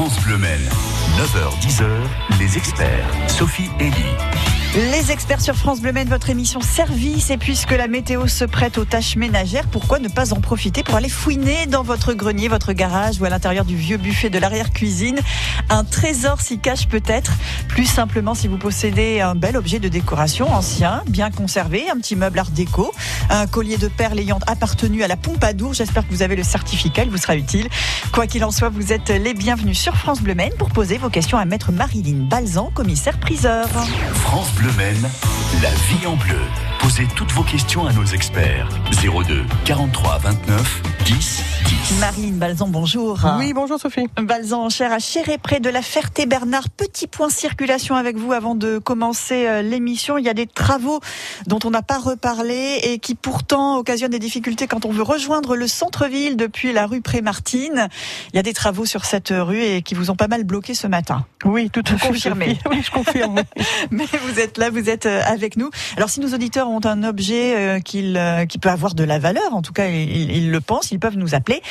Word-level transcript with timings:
France 0.00 0.18
Bleu 0.24 0.38
Maine. 0.38 0.66
9h-10h, 1.18 2.38
les 2.38 2.56
experts. 2.56 3.10
Sophie 3.28 3.68
Elie. 3.78 4.59
Les 4.76 5.10
experts 5.10 5.40
sur 5.40 5.56
France 5.56 5.80
Bleu 5.80 5.90
Maine, 5.90 6.08
votre 6.08 6.30
émission 6.30 6.60
service. 6.60 7.30
Et 7.30 7.38
puisque 7.38 7.72
la 7.72 7.88
météo 7.88 8.28
se 8.28 8.44
prête 8.44 8.78
aux 8.78 8.84
tâches 8.84 9.16
ménagères, 9.16 9.66
pourquoi 9.66 9.98
ne 9.98 10.06
pas 10.06 10.32
en 10.32 10.40
profiter 10.40 10.84
pour 10.84 10.94
aller 10.94 11.08
fouiner 11.08 11.66
dans 11.66 11.82
votre 11.82 12.12
grenier, 12.12 12.46
votre 12.46 12.72
garage 12.72 13.20
ou 13.20 13.24
à 13.24 13.30
l'intérieur 13.30 13.64
du 13.64 13.74
vieux 13.74 13.96
buffet 13.96 14.30
de 14.30 14.38
l'arrière-cuisine? 14.38 15.18
Un 15.70 15.82
trésor 15.82 16.40
s'y 16.40 16.60
cache 16.60 16.86
peut-être. 16.86 17.32
Plus 17.66 17.86
simplement, 17.86 18.36
si 18.36 18.46
vous 18.46 18.58
possédez 18.58 19.20
un 19.20 19.34
bel 19.34 19.56
objet 19.56 19.80
de 19.80 19.88
décoration 19.88 20.52
ancien, 20.54 21.02
bien 21.08 21.32
conservé, 21.32 21.90
un 21.90 21.96
petit 21.96 22.14
meuble 22.14 22.38
art 22.38 22.50
déco, 22.50 22.92
un 23.28 23.48
collier 23.48 23.76
de 23.76 23.88
perles 23.88 24.20
ayant 24.20 24.38
appartenu 24.46 25.02
à 25.02 25.08
la 25.08 25.16
Pompadour. 25.16 25.74
J'espère 25.74 26.06
que 26.06 26.14
vous 26.14 26.22
avez 26.22 26.36
le 26.36 26.44
certificat, 26.44 27.02
il 27.02 27.10
vous 27.10 27.18
sera 27.18 27.34
utile. 27.34 27.68
Quoi 28.12 28.28
qu'il 28.28 28.44
en 28.44 28.52
soit, 28.52 28.68
vous 28.68 28.92
êtes 28.92 29.08
les 29.08 29.34
bienvenus 29.34 29.80
sur 29.80 29.96
France 29.96 30.20
Bleu 30.20 30.36
Maine 30.36 30.52
pour 30.58 30.68
poser 30.70 30.96
vos 30.96 31.10
questions 31.10 31.38
à 31.38 31.44
maître 31.44 31.72
Marilyn 31.72 32.28
Balzan, 32.28 32.70
commissaire 32.72 33.18
priseur. 33.18 33.68
Bleu 34.60 34.72
Maine, 34.76 35.10
la 35.62 35.70
vie 35.70 36.06
en 36.06 36.16
bleu. 36.16 36.69
Posez 36.80 37.06
toutes 37.14 37.30
vos 37.32 37.42
questions 37.42 37.86
à 37.86 37.92
nos 37.92 38.04
experts. 38.04 38.68
02 39.02 39.44
43 39.66 40.18
29 40.18 40.82
10 41.04 41.42
10. 41.66 42.00
Marine 42.00 42.38
Balzan, 42.38 42.68
bonjour. 42.68 43.18
Oui, 43.38 43.52
bonjour 43.52 43.78
Sophie. 43.78 44.06
Balzan 44.16 44.70
chair 44.70 44.90
à 44.90 44.98
Chéré, 44.98 45.36
près 45.36 45.60
de 45.60 45.68
la 45.68 45.82
Ferté-Bernard. 45.82 46.70
Petit 46.70 47.06
point 47.06 47.28
circulation 47.28 47.96
avec 47.96 48.16
vous 48.16 48.32
avant 48.32 48.54
de 48.54 48.78
commencer 48.78 49.46
euh, 49.46 49.60
l'émission. 49.60 50.16
Il 50.16 50.24
y 50.24 50.28
a 50.30 50.34
des 50.34 50.46
travaux 50.46 51.00
dont 51.46 51.58
on 51.64 51.70
n'a 51.70 51.82
pas 51.82 51.98
reparlé 51.98 52.80
et 52.82 52.98
qui 52.98 53.14
pourtant 53.14 53.76
occasionnent 53.76 54.10
des 54.10 54.18
difficultés 54.18 54.66
quand 54.66 54.86
on 54.86 54.90
veut 54.90 55.02
rejoindre 55.02 55.56
le 55.56 55.66
centre-ville 55.66 56.36
depuis 56.36 56.72
la 56.72 56.86
rue 56.86 57.02
Prémartine. 57.02 57.88
Il 58.32 58.36
y 58.36 58.38
a 58.38 58.42
des 58.42 58.54
travaux 58.54 58.86
sur 58.86 59.04
cette 59.04 59.34
rue 59.36 59.62
et 59.62 59.82
qui 59.82 59.94
vous 59.94 60.10
ont 60.10 60.16
pas 60.16 60.28
mal 60.28 60.44
bloqué 60.44 60.74
ce 60.74 60.86
matin. 60.86 61.26
Oui, 61.44 61.68
tout 61.70 61.84
à 61.86 61.98
fait. 61.98 62.18
Sophie. 62.18 62.58
Oui, 62.70 62.82
je 62.82 62.90
confirme. 62.90 63.42
Mais 63.90 64.06
vous 64.06 64.40
êtes 64.40 64.56
là, 64.56 64.70
vous 64.70 64.88
êtes 64.88 65.06
euh, 65.06 65.20
avec 65.26 65.56
nous. 65.56 65.70
Alors 65.96 66.08
si 66.08 66.20
nos 66.20 66.32
auditeurs 66.34 66.69
ont 66.70 66.84
un 66.84 67.02
objet 67.02 67.56
euh, 67.56 67.78
euh, 67.94 68.46
qui 68.46 68.58
peut 68.58 68.68
avoir 68.68 68.94
de 68.94 69.04
la 69.04 69.18
valeur, 69.18 69.54
en 69.54 69.62
tout 69.62 69.72
cas 69.72 69.88
ils, 69.88 70.30
ils 70.30 70.50
le 70.50 70.60
pensent, 70.60 70.90
ils 70.90 70.98
peuvent 70.98 71.16
nous 71.16 71.34
appeler. 71.34 71.62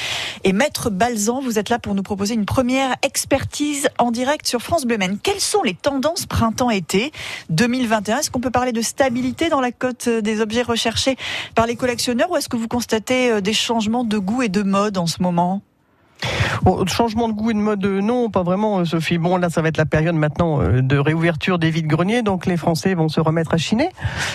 Et 0.43 0.53
Maître 0.53 0.89
Balzan, 0.89 1.41
vous 1.41 1.59
êtes 1.59 1.69
là 1.69 1.79
pour 1.79 1.95
nous 1.95 2.03
proposer 2.03 2.33
une 2.33 2.45
première 2.45 2.95
expertise 3.01 3.89
en 3.97 4.11
direct 4.11 4.47
sur 4.47 4.61
France 4.61 4.85
Bleu 4.85 4.97
Maine. 4.97 5.17
Quelles 5.21 5.39
sont 5.39 5.63
les 5.63 5.73
tendances 5.73 6.25
printemps-été 6.25 7.11
2021 7.49 8.19
Est-ce 8.19 8.31
qu'on 8.31 8.39
peut 8.39 8.51
parler 8.51 8.71
de 8.71 8.81
stabilité 8.81 9.49
dans 9.49 9.61
la 9.61 9.71
cote 9.71 10.07
euh, 10.07 10.21
des 10.21 10.41
objets 10.41 10.61
recherchés 10.61 11.17
par 11.55 11.65
les 11.65 11.75
collectionneurs 11.75 12.29
ou 12.31 12.37
est-ce 12.37 12.49
que 12.49 12.57
vous 12.57 12.67
constatez 12.67 13.41
des 13.41 13.53
changements 13.53 14.03
de 14.03 14.17
goût 14.17 14.41
et 14.41 14.49
de 14.49 14.63
mode 14.63 14.97
en 14.97 15.07
ce 15.07 15.21
moment? 15.21 15.61
Bon, 16.63 16.85
changement 16.87 17.29
de 17.29 17.33
goût 17.33 17.51
et 17.51 17.53
de 17.53 17.59
mode, 17.59 17.85
euh, 17.85 18.01
non, 18.01 18.29
pas 18.29 18.43
vraiment, 18.43 18.79
euh, 18.79 18.85
Sophie. 18.85 19.17
Bon, 19.17 19.37
là, 19.37 19.49
ça 19.49 19.61
va 19.61 19.69
être 19.69 19.77
la 19.77 19.85
période 19.85 20.15
maintenant 20.15 20.61
euh, 20.61 20.81
de 20.81 20.97
réouverture 20.97 21.59
des 21.59 21.69
vides-greniers, 21.69 22.21
donc 22.21 22.45
les 22.45 22.57
Français 22.57 22.93
vont 22.93 23.07
se 23.07 23.21
remettre 23.21 23.53
à 23.53 23.57
chiner. 23.57 23.89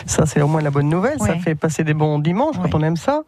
Ça, 0.06 0.24
c'est 0.26 0.40
au 0.40 0.48
moins 0.48 0.62
la 0.62 0.70
bonne 0.70 0.88
nouvelle. 0.88 1.18
Ça 1.20 1.34
fait 1.36 1.54
passer 1.54 1.84
des 1.84 1.94
bons 1.94 2.18
dimanches 2.18 2.56
Oui. 2.56 2.70
quand 2.70 2.78
on 2.78 2.82
aime 2.82 2.96
ça. 2.96 3.22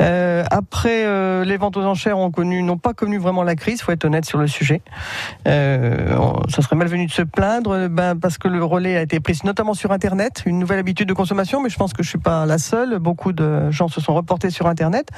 Euh, 0.00 0.44
après, 0.50 1.04
euh, 1.04 1.44
les 1.44 1.56
ventes 1.56 1.76
aux 1.76 1.84
enchères 1.84 2.18
ont 2.18 2.30
connu, 2.30 2.62
n'ont 2.62 2.78
pas 2.78 2.94
connu 2.94 3.18
vraiment 3.18 3.42
la 3.42 3.56
crise. 3.56 3.82
Faut 3.82 3.92
être 3.92 4.04
honnête 4.04 4.24
sur 4.24 4.38
le 4.38 4.46
sujet. 4.46 4.82
Euh, 5.46 6.16
ça 6.48 6.62
serait 6.62 6.76
malvenu 6.76 7.06
de 7.06 7.12
se 7.12 7.22
plaindre, 7.22 7.88
ben, 7.88 8.16
parce 8.16 8.38
que 8.38 8.48
le 8.48 8.62
relais 8.64 8.96
a 8.96 9.02
été 9.02 9.20
pris, 9.20 9.38
notamment 9.44 9.74
sur 9.74 9.92
Internet, 9.92 10.42
une 10.46 10.58
nouvelle 10.58 10.78
habitude 10.78 11.08
de 11.08 11.14
consommation. 11.14 11.60
Mais 11.60 11.70
je 11.70 11.76
pense 11.76 11.92
que 11.92 12.02
je 12.02 12.08
suis 12.08 12.18
pas 12.18 12.46
la 12.46 12.58
seule. 12.58 12.98
Beaucoup 12.98 13.32
de 13.32 13.70
gens 13.70 13.88
se 13.88 14.00
sont 14.00 14.14
reportés 14.14 14.50
sur 14.50 14.66
Internet. 14.66 15.08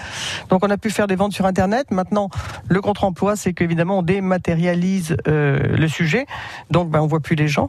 Donc, 0.49 0.65
on 0.65 0.71
a 0.71 0.77
pu 0.77 0.91
faire 0.91 1.07
des 1.07 1.17
ventes 1.17 1.33
sur 1.33 1.47
Internet. 1.47 1.91
Maintenant, 1.91 2.31
le 2.71 2.81
contre-emploi, 2.81 3.35
c'est 3.35 3.53
qu'évidemment, 3.53 3.99
on 3.99 4.03
dématérialise 4.03 5.17
euh, 5.27 5.59
le 5.77 5.89
sujet. 5.89 6.25
Donc, 6.71 6.89
ben, 6.89 7.01
on 7.01 7.09
voit 7.09 7.19
plus 7.19 7.35
les 7.35 7.49
gens. 7.49 7.69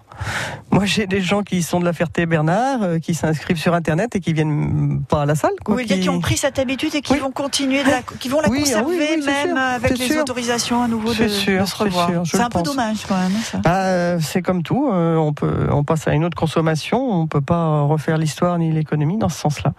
Moi, 0.69 0.85
j'ai 0.85 1.07
des 1.07 1.21
gens 1.21 1.41
qui 1.41 1.63
sont 1.63 1.79
de 1.79 1.85
la 1.85 1.91
Ferté-Bernard, 1.91 2.83
euh, 2.83 2.99
qui 2.99 3.15
s'inscrivent 3.15 3.57
sur 3.57 3.73
Internet 3.73 4.15
et 4.15 4.19
qui 4.19 4.31
viennent 4.31 5.01
pas 5.09 5.23
à 5.23 5.25
la 5.25 5.33
salle. 5.33 5.53
Quoi, 5.65 5.75
Ou 5.75 5.79
il 5.79 5.87
y 5.89 5.93
a 5.93 5.97
qui 5.97 6.07
ont 6.09 6.19
pris 6.19 6.37
cette 6.37 6.59
habitude 6.59 6.93
et 6.93 7.01
qui 7.01 7.13
Oui. 7.13 7.19
vont 7.19 7.31
continuer, 7.31 7.83
de 7.83 7.89
la, 7.89 8.03
qui 8.03 8.29
vont 8.29 8.41
la 8.41 8.49
Oui, 8.49 8.59
ah 8.61 8.61
conserver 8.61 8.95
oui, 8.95 9.05
oui, 9.17 9.25
même 9.25 9.47
sûr, 9.49 9.57
avec 9.57 9.97
les 9.97 10.07
sûr. 10.07 10.21
autorisations 10.21 10.83
à 10.83 10.87
nouveau 10.87 11.09
de, 11.09 11.15
C'est 11.15 11.29
sûr, 11.29 11.61
de 11.63 11.67
se 11.67 11.75
c'est 11.75 11.83
revoir. 11.83 12.11
C'est 12.25 12.39
un 12.39 12.49
peu 12.49 12.61
dommage 12.61 12.99
quand 13.07 13.17
même. 13.17 13.31
Bah, 13.63 14.19
c'est 14.19 14.43
comme 14.43 14.61
tout, 14.61 14.87
euh, 14.93 15.15
on 15.15 15.33
peut, 15.33 15.67
on 15.71 15.83
passe 15.83 16.07
à 16.07 16.13
une 16.13 16.25
autre 16.25 16.37
consommation, 16.37 17.01
on 17.11 17.25
peut 17.25 17.41
pas 17.41 17.81
refaire 17.81 18.19
l'histoire 18.19 18.59
ni 18.59 18.71
l'économie 18.71 19.17
dans 19.17 19.29
ce 19.29 19.39
sens-là. 19.39 19.73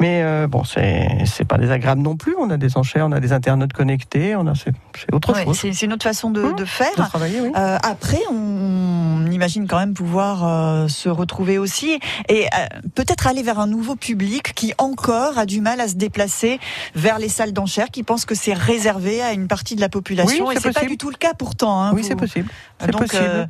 Mais 0.00 0.46
bon, 0.46 0.64
c'est, 0.64 1.06
c'est 1.26 1.44
pas 1.44 1.58
désagréable 1.58 2.00
non 2.00 2.16
plus. 2.16 2.34
On 2.38 2.48
a 2.48 2.56
des 2.56 2.78
enchères, 2.78 3.06
on 3.06 3.12
a 3.12 3.20
des 3.20 3.32
internautes 3.34 3.74
connectés, 3.74 4.34
on 4.36 4.46
a, 4.46 4.53
c'est, 4.54 4.72
autre 5.14 5.32
Ouais, 5.32 5.44
chose. 5.44 5.58
c'est 5.60 5.82
une 5.82 5.92
autre 5.92 6.02
façon 6.04 6.30
de, 6.30 6.40
Mmh. 6.42 6.52
de 6.54 6.58
De 6.60 6.64
faire. 6.64 6.92
travailler, 6.94 7.40
oui. 7.40 7.50
Euh, 7.56 7.78
après, 7.82 8.20
on 8.30 9.26
imagine 9.30 9.66
quand 9.66 9.78
même 9.78 9.94
pouvoir 9.94 10.46
euh, 10.46 10.88
se 10.88 11.08
retrouver 11.08 11.58
aussi 11.58 11.98
et 12.28 12.46
euh, 12.46 12.66
peut-être 12.94 13.26
aller 13.26 13.42
vers 13.42 13.58
un 13.58 13.66
nouveau 13.66 13.96
public 13.96 14.54
qui 14.54 14.72
encore 14.78 15.38
a 15.38 15.46
du 15.46 15.60
mal 15.60 15.80
à 15.80 15.88
se 15.88 15.94
déplacer 15.94 16.60
vers 16.94 17.18
les 17.18 17.28
salles 17.28 17.52
d'enchères, 17.52 17.90
qui 17.90 18.02
pense 18.02 18.24
que 18.24 18.34
c'est 18.34 18.54
réservé 18.54 19.22
à 19.22 19.32
une 19.32 19.48
partie 19.48 19.74
de 19.76 19.80
la 19.80 19.88
population 19.88 20.46
Oui, 20.48 20.54
et 20.56 20.60
c'est 20.60 20.72
pas 20.72 20.84
du 20.86 20.96
tout 20.98 21.10
le 21.10 21.16
cas 21.16 21.34
pourtant. 21.34 21.82
hein, 21.82 21.92
oui, 21.94 22.02
vous- 22.02 22.08
c'est 22.08 22.16
possible. 22.16 22.48
C'est 22.80 22.90
Donc, 22.90 23.02
possible. 23.02 23.48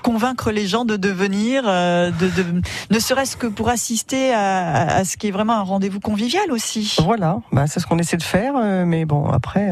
Convaincre 0.00 0.50
les 0.50 0.66
gens 0.66 0.84
de 0.84 0.96
devenir, 0.96 1.64
euh, 1.66 2.10
de, 2.10 2.28
de- 2.28 2.62
ne 2.90 2.98
serait-ce 2.98 3.36
que 3.36 3.46
pour 3.46 3.68
assister 3.68 4.32
à, 4.34 4.96
à 4.96 5.04
ce 5.04 5.16
qui 5.16 5.28
est 5.28 5.30
vraiment 5.30 5.54
un 5.54 5.62
rendez-vous 5.62 6.00
convivial 6.00 6.50
aussi. 6.50 6.96
Voilà, 7.02 7.38
bah, 7.52 7.66
c'est 7.66 7.80
ce 7.80 7.86
qu'on 7.86 7.98
essaie 7.98 8.16
de 8.16 8.22
faire, 8.22 8.54
euh, 8.56 8.84
mais 8.84 9.04
bon, 9.04 9.26
après, 9.30 9.70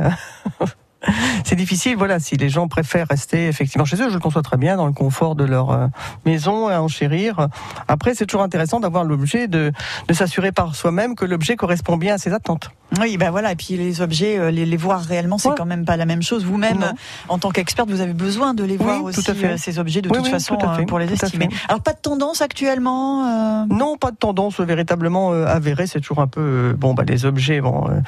euh, 0.60 0.66
c'est 1.44 1.56
difficile. 1.56 1.96
Voilà, 1.96 2.18
si 2.18 2.36
les 2.36 2.48
gens 2.48 2.68
préfèrent 2.68 3.06
rester 3.08 3.46
effectivement 3.48 3.84
chez 3.84 3.96
eux, 3.96 4.08
je 4.08 4.14
le 4.14 4.20
conçois 4.20 4.42
très 4.42 4.56
bien 4.56 4.76
dans 4.76 4.86
le 4.86 4.92
confort 4.92 5.34
de 5.36 5.44
leur 5.44 5.70
euh, 5.70 5.86
maison 6.26 6.68
à 6.68 6.80
enchérir. 6.80 7.48
Après, 7.86 8.14
c'est 8.14 8.26
toujours 8.26 8.42
intéressant 8.42 8.80
d'avoir 8.80 9.04
l'objet, 9.04 9.48
de, 9.48 9.72
de 10.08 10.12
s'assurer 10.14 10.52
par 10.52 10.74
soi-même 10.74 11.14
que 11.14 11.24
l'objet 11.24 11.56
correspond 11.56 11.96
bien 11.96 12.14
à 12.14 12.18
ses 12.18 12.32
attentes. 12.32 12.70
Oui, 13.00 13.18
ben 13.18 13.30
voilà. 13.30 13.52
Et 13.52 13.56
puis 13.56 13.76
les 13.76 14.00
objets, 14.00 14.38
euh, 14.38 14.50
les, 14.50 14.64
les 14.64 14.76
voir 14.78 15.00
réellement, 15.02 15.36
c'est 15.36 15.48
Ouais. 15.50 15.54
quand 15.58 15.66
même 15.66 15.84
pas 15.84 15.96
la 15.98 16.06
même 16.06 16.22
chose. 16.22 16.44
Vous-même, 16.46 16.82
euh, 16.82 16.92
en 17.28 17.38
tant 17.38 17.50
qu'experte, 17.50 17.90
vous 17.90 18.00
avez 18.00 18.14
besoin 18.14 18.54
de 18.54 18.64
les 18.64 18.76
Oui, 18.78 18.84
voir 18.84 18.98
tout 19.00 19.04
aussi 19.08 19.30
à 19.30 19.34
fait. 19.34 19.58
ces 19.58 19.78
objets 19.78 20.00
de 20.00 20.08
Oui, 20.08 20.16
toute 20.16 20.24
oui, 20.24 20.30
façon 20.30 20.56
tout 20.56 20.66
à 20.66 20.74
fait, 20.74 20.86
pour 20.86 20.98
les 20.98 21.06
tout 21.06 21.12
estimer. 21.22 21.48
Alors 21.68 21.82
pas 21.82 21.92
de 21.92 21.98
tendance 21.98 22.40
actuellement. 22.40 23.26
euh, 23.26 23.64
Non, 23.68 23.98
pas 23.98 24.10
de 24.10 24.16
tendance 24.16 24.58
véritablement 24.60 25.32
avérée. 25.32 25.86
C'est 25.86 26.00
toujours 26.00 26.20
un 26.20 26.26
peu 26.28 26.74
bon, 26.78 26.94
bah 26.94 27.02
les 27.06 27.26
objets. 27.26 27.60
Bon, 27.60 27.88
euh, 27.90 28.00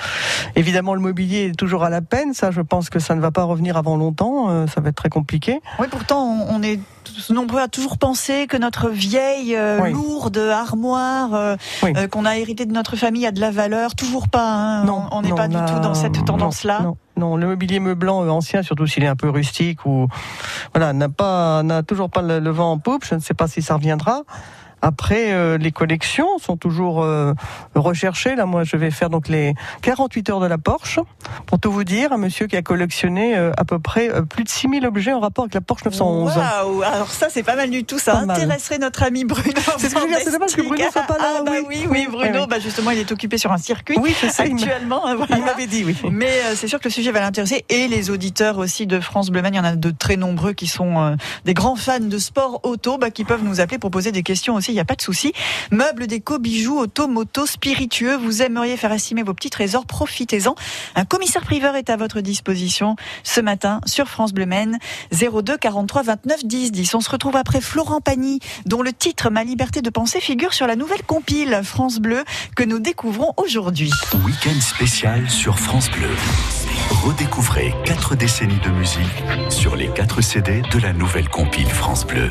évidemment, 0.56 0.94
le 0.94 1.00
mobilier 1.00 1.50
est 1.52 1.54
toujours 1.58 1.84
à 1.84 1.90
la 1.90 2.00
peine. 2.00 2.32
Ça, 2.32 2.50
je 2.50 2.62
pense 2.62 2.79
que 2.88 2.98
ça 3.00 3.14
ne 3.14 3.20
va 3.20 3.30
pas 3.30 3.42
revenir 3.42 3.76
avant 3.76 3.96
longtemps. 3.96 4.48
euh, 4.48 4.66
ça 4.66 4.80
va 4.80 4.88
être 4.88 4.96
très 4.96 5.08
compliqué. 5.10 5.60
Oui, 5.78 5.86
pourtant, 5.90 6.46
on, 6.48 6.62
est 6.62 6.80
nombreux 7.28 7.60
à 7.60 7.68
toujours 7.68 7.98
penser 7.98 8.46
que 8.46 8.56
notre 8.56 8.88
vieille, 8.88 9.54
euh, 9.56 9.80
Oui. 9.82 9.92
lourde 9.92 10.38
armoire 10.38 11.34
euh, 11.34 11.56
Oui. 11.82 11.92
euh, 11.96 12.06
qu'on 12.08 12.24
a 12.24 12.36
héritée 12.38 12.64
de 12.66 12.72
notre 12.72 12.96
famille 12.96 13.26
a 13.26 13.32
de 13.32 13.40
la 13.40 13.50
valeur. 13.50 13.94
Toujours 13.94 14.28
pas. 14.28 14.46
hein. 14.54 14.84
Non, 14.84 15.04
on 15.12 15.22
n'est 15.22 15.34
pas 15.34 15.48
du 15.48 15.56
tout 15.56 15.80
dans 15.82 15.94
cette 15.94 16.24
tendance-là. 16.24 16.80
Non, 16.82 16.96
non, 17.16 17.36
le 17.36 17.46
mobilier 17.46 17.80
meublant 17.80 18.26
ancien, 18.28 18.62
surtout 18.62 18.86
s'il 18.86 19.02
est 19.04 19.08
un 19.08 19.16
peu 19.16 19.28
rustique 19.28 19.84
ou 19.84 20.06
voilà, 20.74 20.92
n'a 20.92 21.08
pas, 21.08 21.62
n'a 21.62 21.82
toujours 21.82 22.08
pas 22.08 22.22
le, 22.22 22.38
le 22.38 22.50
vent 22.50 22.70
en 22.72 22.78
poupe. 22.78 23.04
Je 23.04 23.14
ne 23.14 23.20
sais 23.20 23.34
pas 23.34 23.46
si 23.48 23.60
ça 23.60 23.74
reviendra. 23.74 24.22
Après, 24.82 25.32
euh, 25.32 25.58
les 25.58 25.72
collections 25.72 26.38
sont 26.38 26.56
toujours 26.56 27.02
euh, 27.02 27.34
recherchées. 27.74 28.34
Là, 28.34 28.46
moi, 28.46 28.64
je 28.64 28.76
vais 28.76 28.90
faire 28.90 29.10
donc 29.10 29.28
les 29.28 29.54
48 29.82 30.30
heures 30.30 30.40
de 30.40 30.46
la 30.46 30.58
Porsche. 30.58 31.00
Pour 31.46 31.58
tout 31.58 31.70
vous 31.70 31.84
dire, 31.84 32.12
un 32.12 32.16
monsieur 32.16 32.46
qui 32.46 32.56
a 32.56 32.62
collectionné 32.62 33.36
euh, 33.36 33.52
à 33.56 33.64
peu 33.64 33.78
près 33.78 34.10
euh, 34.10 34.22
plus 34.22 34.44
de 34.44 34.48
6000 34.48 34.86
objets 34.86 35.12
en 35.12 35.20
rapport 35.20 35.44
avec 35.44 35.54
la 35.54 35.60
Porsche 35.60 35.84
911. 35.84 36.36
Waouh 36.36 36.82
Alors 36.82 37.10
ça, 37.10 37.28
c'est 37.30 37.42
pas 37.42 37.56
mal 37.56 37.70
du 37.70 37.84
tout. 37.84 37.98
Ça 37.98 38.12
Pas 38.12 38.24
mal. 38.26 38.36
intéresserait 38.36 38.78
notre 38.78 39.02
ami 39.02 39.24
Bruno. 39.24 39.52
C'est 39.78 39.88
ce 39.90 39.94
que 39.94 40.00
je 40.00 40.24
c'est 40.24 40.32
dommage 40.32 40.54
que 40.56 40.62
Bruno 40.62 40.82
soit 40.90 41.02
pas 41.02 41.18
là, 41.18 41.24
Ah 41.38 41.42
bah 41.44 41.52
oui. 41.68 41.86
oui, 41.88 42.06
Bruno, 42.10 42.40
oui, 42.40 42.46
bah 42.48 42.58
justement, 42.58 42.90
il 42.90 42.98
est 42.98 43.12
occupé 43.12 43.38
sur 43.38 43.52
un 43.52 43.58
circuit. 43.58 43.96
Oui, 43.98 44.14
il 44.22 44.26
m'a- 44.26 44.64
Actuellement, 44.64 45.00
voilà. 45.16 45.36
Il 45.36 45.44
m'avait 45.44 45.66
dit, 45.66 45.84
oui. 45.84 45.96
Mais 46.10 46.26
euh, 46.44 46.54
c'est 46.54 46.68
sûr 46.68 46.78
que 46.78 46.84
le 46.88 46.90
sujet 46.90 47.12
va 47.12 47.20
l'intéresser 47.20 47.64
et 47.68 47.88
les 47.88 48.10
auditeurs 48.10 48.58
aussi 48.58 48.86
de 48.86 49.00
France 49.00 49.30
Bleu. 49.30 49.42
Il 49.50 49.54
y 49.54 49.60
en 49.60 49.64
a 49.64 49.74
de 49.76 49.90
très 49.90 50.16
nombreux 50.16 50.52
qui 50.52 50.66
sont 50.66 50.98
euh, 51.00 51.16
des 51.44 51.54
grands 51.54 51.76
fans 51.76 51.98
de 52.00 52.18
sport 52.18 52.60
auto, 52.62 52.98
bah, 52.98 53.10
qui 53.10 53.24
peuvent 53.24 53.42
nous 53.42 53.60
appeler 53.60 53.78
pour 53.78 53.90
poser 53.90 54.12
des 54.12 54.22
questions 54.22 54.54
aussi. 54.54 54.69
Il 54.70 54.74
n'y 54.74 54.80
a 54.80 54.84
pas 54.84 54.94
de 54.94 55.02
souci. 55.02 55.32
Meubles, 55.70 56.06
déco, 56.06 56.38
bijoux, 56.38 56.78
auto, 56.78 57.08
moto, 57.08 57.46
spiritueux. 57.46 58.16
Vous 58.16 58.42
aimeriez 58.42 58.76
faire 58.76 58.92
estimer 58.92 59.22
vos 59.22 59.34
petits 59.34 59.50
trésors. 59.50 59.86
Profitez-en. 59.86 60.54
Un 60.94 61.04
commissaire 61.04 61.42
priveur 61.42 61.76
est 61.76 61.90
à 61.90 61.96
votre 61.96 62.20
disposition 62.20 62.96
ce 63.22 63.40
matin 63.40 63.80
sur 63.86 64.08
France 64.08 64.32
Bleu 64.32 64.46
Maine. 64.46 64.78
02 65.12 65.56
43 65.56 66.02
29 66.02 66.44
10 66.44 66.72
10. 66.72 66.94
On 66.94 67.00
se 67.00 67.10
retrouve 67.10 67.36
après 67.36 67.60
Florent 67.60 68.00
Pagny, 68.00 68.40
dont 68.66 68.82
le 68.82 68.92
titre 68.92 69.30
Ma 69.30 69.44
liberté 69.44 69.82
de 69.82 69.90
penser 69.90 70.20
figure 70.20 70.54
sur 70.54 70.66
la 70.66 70.76
nouvelle 70.76 71.02
compile 71.02 71.60
France 71.64 71.98
Bleu 71.98 72.24
que 72.56 72.64
nous 72.64 72.78
découvrons 72.78 73.32
aujourd'hui. 73.36 73.90
Week-end 74.24 74.60
spécial 74.60 75.28
sur 75.28 75.58
France 75.58 75.90
Bleu. 75.90 76.10
Redécouvrez 77.04 77.74
4 77.84 78.16
décennies 78.16 78.60
de 78.60 78.70
musique 78.70 79.00
sur 79.48 79.76
les 79.76 79.88
4 79.88 80.20
CD 80.20 80.62
de 80.62 80.78
la 80.78 80.92
nouvelle 80.92 81.28
compile 81.28 81.68
France 81.68 82.06
Bleu. 82.06 82.30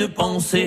De 0.00 0.08
penser. 0.08 0.66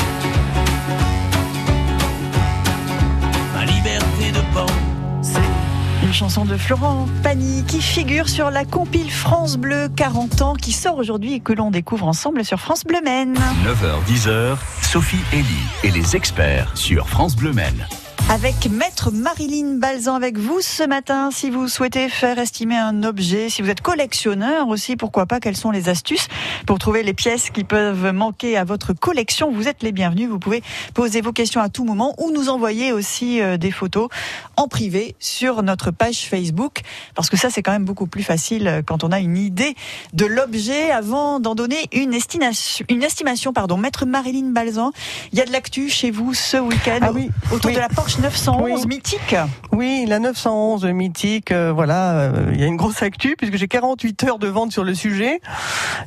Chanson 6.21 6.45
de 6.45 6.55
Florent 6.55 7.07
Pagny 7.23 7.63
qui 7.63 7.81
figure 7.81 8.29
sur 8.29 8.51
la 8.51 8.63
compile 8.63 9.09
France 9.09 9.57
Bleu 9.57 9.89
40 9.95 10.41
ans 10.43 10.53
qui 10.53 10.71
sort 10.71 10.99
aujourd'hui 10.99 11.33
et 11.33 11.39
que 11.39 11.51
l'on 11.51 11.71
découvre 11.71 12.05
ensemble 12.05 12.45
sur 12.45 12.59
France 12.59 12.83
Bleu 12.85 12.99
Maine. 13.03 13.33
9h-10h, 13.65 14.55
Sophie 14.83 15.17
Elie 15.33 15.45
et 15.83 15.89
les 15.89 16.15
experts 16.15 16.77
sur 16.77 17.09
France 17.09 17.35
Bleu 17.35 17.53
Maine. 17.53 17.87
Avec 18.33 18.69
Maître 18.71 19.11
Marilyn 19.11 19.75
Balzan 19.75 20.15
avec 20.15 20.37
vous 20.37 20.61
ce 20.61 20.83
matin. 20.83 21.31
Si 21.31 21.49
vous 21.49 21.67
souhaitez 21.67 22.07
faire 22.07 22.39
estimer 22.39 22.77
un 22.77 23.03
objet, 23.03 23.49
si 23.49 23.61
vous 23.61 23.69
êtes 23.69 23.81
collectionneur 23.81 24.69
aussi, 24.69 24.95
pourquoi 24.95 25.25
pas, 25.25 25.41
quelles 25.41 25.57
sont 25.57 25.69
les 25.69 25.89
astuces 25.89 26.29
pour 26.65 26.79
trouver 26.79 27.03
les 27.03 27.13
pièces 27.13 27.49
qui 27.49 27.65
peuvent 27.65 28.13
manquer 28.13 28.55
à 28.55 28.63
votre 28.63 28.93
collection? 28.93 29.51
Vous 29.51 29.67
êtes 29.67 29.83
les 29.83 29.91
bienvenus. 29.91 30.29
Vous 30.29 30.39
pouvez 30.39 30.63
poser 30.93 31.19
vos 31.19 31.33
questions 31.33 31.59
à 31.59 31.67
tout 31.67 31.83
moment 31.83 32.15
ou 32.19 32.31
nous 32.31 32.47
envoyer 32.47 32.93
aussi 32.93 33.41
euh, 33.41 33.57
des 33.57 33.69
photos 33.69 34.07
en 34.55 34.69
privé 34.69 35.17
sur 35.19 35.61
notre 35.61 35.91
page 35.91 36.25
Facebook. 36.29 36.83
Parce 37.15 37.29
que 37.29 37.35
ça, 37.35 37.49
c'est 37.49 37.61
quand 37.61 37.73
même 37.73 37.83
beaucoup 37.83 38.07
plus 38.07 38.23
facile 38.23 38.65
euh, 38.69 38.81
quand 38.81 39.03
on 39.03 39.11
a 39.11 39.19
une 39.19 39.35
idée 39.35 39.75
de 40.13 40.25
l'objet 40.25 40.89
avant 40.89 41.41
d'en 41.41 41.53
donner 41.53 41.89
une 41.91 42.13
estimation. 42.13 42.85
Une 42.87 43.03
estimation 43.03 43.51
pardon. 43.51 43.75
Maître 43.75 44.05
Marilyn 44.05 44.51
Balzan, 44.51 44.93
il 45.33 45.39
y 45.39 45.41
a 45.41 45.45
de 45.45 45.51
l'actu 45.51 45.89
chez 45.89 46.11
vous 46.11 46.33
ce 46.33 46.55
week-end? 46.55 46.99
Ah 47.01 47.11
oui, 47.11 47.29
autour 47.51 47.71
oui. 47.71 47.75
de 47.75 47.81
la 47.81 47.89
Porsche 47.89 48.20
911 48.21 48.81
Oui. 48.81 48.87
mythique. 48.87 49.35
Oui, 49.71 50.05
la 50.07 50.19
911 50.19 50.85
mythique, 50.85 51.51
euh, 51.51 51.71
voilà, 51.73 52.11
euh, 52.11 52.51
il 52.53 52.59
y 52.59 52.63
a 52.63 52.67
une 52.67 52.75
grosse 52.75 53.01
actu 53.01 53.35
puisque 53.35 53.55
j'ai 53.55 53.67
48 53.67 54.23
heures 54.25 54.37
de 54.37 54.47
vente 54.47 54.71
sur 54.71 54.83
le 54.83 54.93
sujet. 54.93 55.41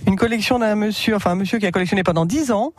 Une 0.07 0.15
collection 0.15 0.61
d'un 0.61 0.77
monsieur, 0.77 1.17
enfin 1.17 1.33
un 1.33 1.35
monsieur 1.35 1.59
qui 1.59 1.67
a 1.67 1.73
collectionné 1.73 2.05
pendant 2.05 2.25
10 2.25 2.53
ans 2.53 2.73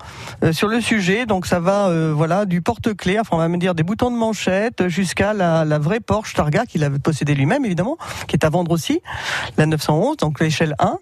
euh, 0.44 0.54
sur 0.54 0.70
le 0.70 0.80
sujet. 0.80 1.25
Donc 1.25 1.48
ça 1.48 1.60
va, 1.60 1.92
voilà, 2.13 2.46
du 2.46 2.62
porte-clés, 2.62 3.20
enfin 3.20 3.36
on 3.36 3.39
va 3.39 3.50
me 3.50 3.58
dire 3.58 3.75
des 3.75 3.84
boutons 3.84 4.10
de 4.10 4.15
manchette 4.15 4.88
jusqu'à 4.88 5.34
la, 5.34 5.65
la 5.65 5.80
vraie 5.80 6.00
Porsche 6.00 6.34
Targa 6.34 6.65
qu'il 6.65 6.84
avait 6.84 7.00
possédé 7.00 7.36
lui-même 7.36 7.65
évidemment, 7.65 7.98
qui 8.27 8.36
est 8.36 8.46
à 8.46 8.50
vendre 8.50 8.72
aussi, 8.72 9.01
la 9.58 9.65
911, 9.65 10.18
donc 10.18 10.39
l'échelle 10.39 10.75
1. 10.80 10.98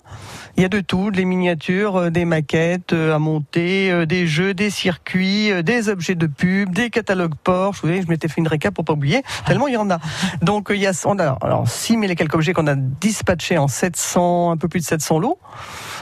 Il 0.55 0.61
y 0.61 0.65
a 0.65 0.69
de 0.69 0.79
tout, 0.81 1.11
des 1.11 1.25
miniatures, 1.25 2.11
des 2.11 2.25
maquettes 2.25 2.93
à 2.93 3.17
monter, 3.19 4.05
des 4.05 4.27
jeux, 4.27 4.53
des 4.53 4.69
circuits, 4.69 5.51
des 5.63 5.89
objets 5.89 6.15
de 6.15 6.27
pub, 6.27 6.73
des 6.73 6.89
catalogues 6.91 7.33
Porsche. 7.43 7.81
Vous 7.81 7.87
voyez, 7.87 8.03
je 8.03 8.07
m'étais 8.13 8.27
fait 8.27 8.41
une 8.41 8.47
récap 8.47 8.73
pour 8.73 8.85
pas 8.85 8.93
oublier. 8.93 9.23
Tellement 9.45 9.67
il 9.67 9.73
y 9.73 9.77
en 9.77 9.89
a. 9.89 9.99
Donc 10.41 10.71
euh, 10.71 10.75
il 10.75 10.81
y 10.81 10.87
a, 10.87 10.93
on 11.05 11.19
a 11.19 11.37
alors 11.41 11.67
6 11.67 11.93
000 11.93 12.03
et 12.03 12.15
quelques 12.15 12.35
objets 12.35 12.53
qu'on 12.53 12.67
a 12.67 12.75
dispatchés 12.75 13.57
en 13.57 13.67
700, 13.67 14.51
un 14.51 14.57
peu 14.57 14.67
plus 14.67 14.79
de 14.79 14.85
700 14.85 15.19
lots. 15.19 15.39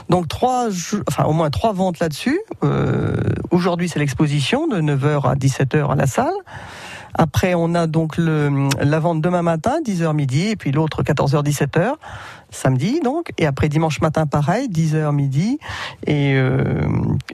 Donc 0.08 0.28
trois, 0.28 0.68
enfin 1.08 1.24
au 1.24 1.32
moins 1.32 1.50
trois 1.50 1.72
ventes 1.72 1.98
là-dessus. 1.98 2.40
Euh, 2.62 3.14
Aujourd'hui 3.50 3.88
c'est 3.88 3.98
l'exposition 3.98 4.66
de 4.66 4.80
9h 4.80 5.30
à 5.30 5.34
17h 5.34 5.92
à 5.92 5.94
la 5.94 6.06
salle. 6.06 6.32
Après, 7.14 7.54
on 7.54 7.74
a 7.74 7.86
donc 7.86 8.16
la 8.16 8.98
vente 8.98 9.20
demain 9.20 9.42
matin, 9.42 9.80
10h 9.84 10.14
midi, 10.14 10.48
et 10.48 10.56
puis 10.56 10.72
l'autre 10.72 11.02
14h, 11.02 11.44
17h, 11.44 11.94
samedi 12.52 13.00
donc. 13.02 13.32
Et 13.38 13.46
après 13.46 13.68
dimanche 13.68 14.00
matin, 14.00 14.26
pareil, 14.26 14.68
10h 14.68 15.12
midi. 15.14 15.58
Et 16.06 16.34
euh, 16.34 16.82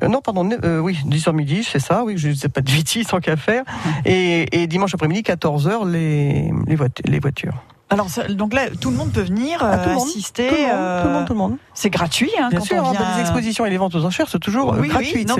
euh, 0.02 0.08
non, 0.08 0.20
pardon, 0.20 0.48
euh, 0.64 0.78
oui, 0.80 0.98
10h 1.06 1.32
midi, 1.32 1.64
c'est 1.64 1.78
ça, 1.80 2.04
oui, 2.04 2.14
je 2.16 2.28
ne 2.28 2.34
sais 2.34 2.48
pas 2.48 2.60
de 2.60 2.70
bêtises, 2.70 3.06
tant 3.08 3.20
qu'à 3.20 3.36
faire. 3.36 3.64
Et, 4.04 4.62
et 4.62 4.66
dimanche 4.66 4.94
après-midi, 4.94 5.22
14h, 5.22 5.90
les, 5.90 6.50
les, 6.66 6.76
voit- 6.76 6.88
les 7.04 7.18
voitures. 7.18 7.54
Alors 7.90 8.06
donc 8.30 8.52
là, 8.52 8.68
tout 8.80 8.90
le 8.90 8.96
monde 8.96 9.12
peut 9.12 9.22
venir 9.22 9.60
Ah, 9.62 9.78
tout 9.78 9.90
euh, 9.90 9.96
assister. 9.96 10.46
tout 10.48 10.54
le 10.54 10.60
monde, 10.62 10.70
euh, 10.72 11.02
tout 11.02 11.08
le 11.08 11.12
monde, 11.14 11.26
tout 11.26 11.32
le 11.32 11.38
monde. 11.38 11.56
C'est 11.80 11.90
gratuit 11.90 12.30
hein, 12.40 12.48
Bien 12.50 12.58
quand 12.58 12.64
sûr, 12.64 12.76
on 12.84 12.90
vient. 12.90 13.14
les 13.14 13.20
expositions 13.20 13.64
et 13.64 13.70
les 13.70 13.76
ventes 13.76 13.94
aux 13.94 14.04
enchères, 14.04 14.26
c'est 14.28 14.40
toujours 14.40 14.74
euh, 14.74 14.78
Oui, 14.80 14.88
gratuit. 14.88 15.12
oui. 15.14 15.24
Non, 15.24 15.36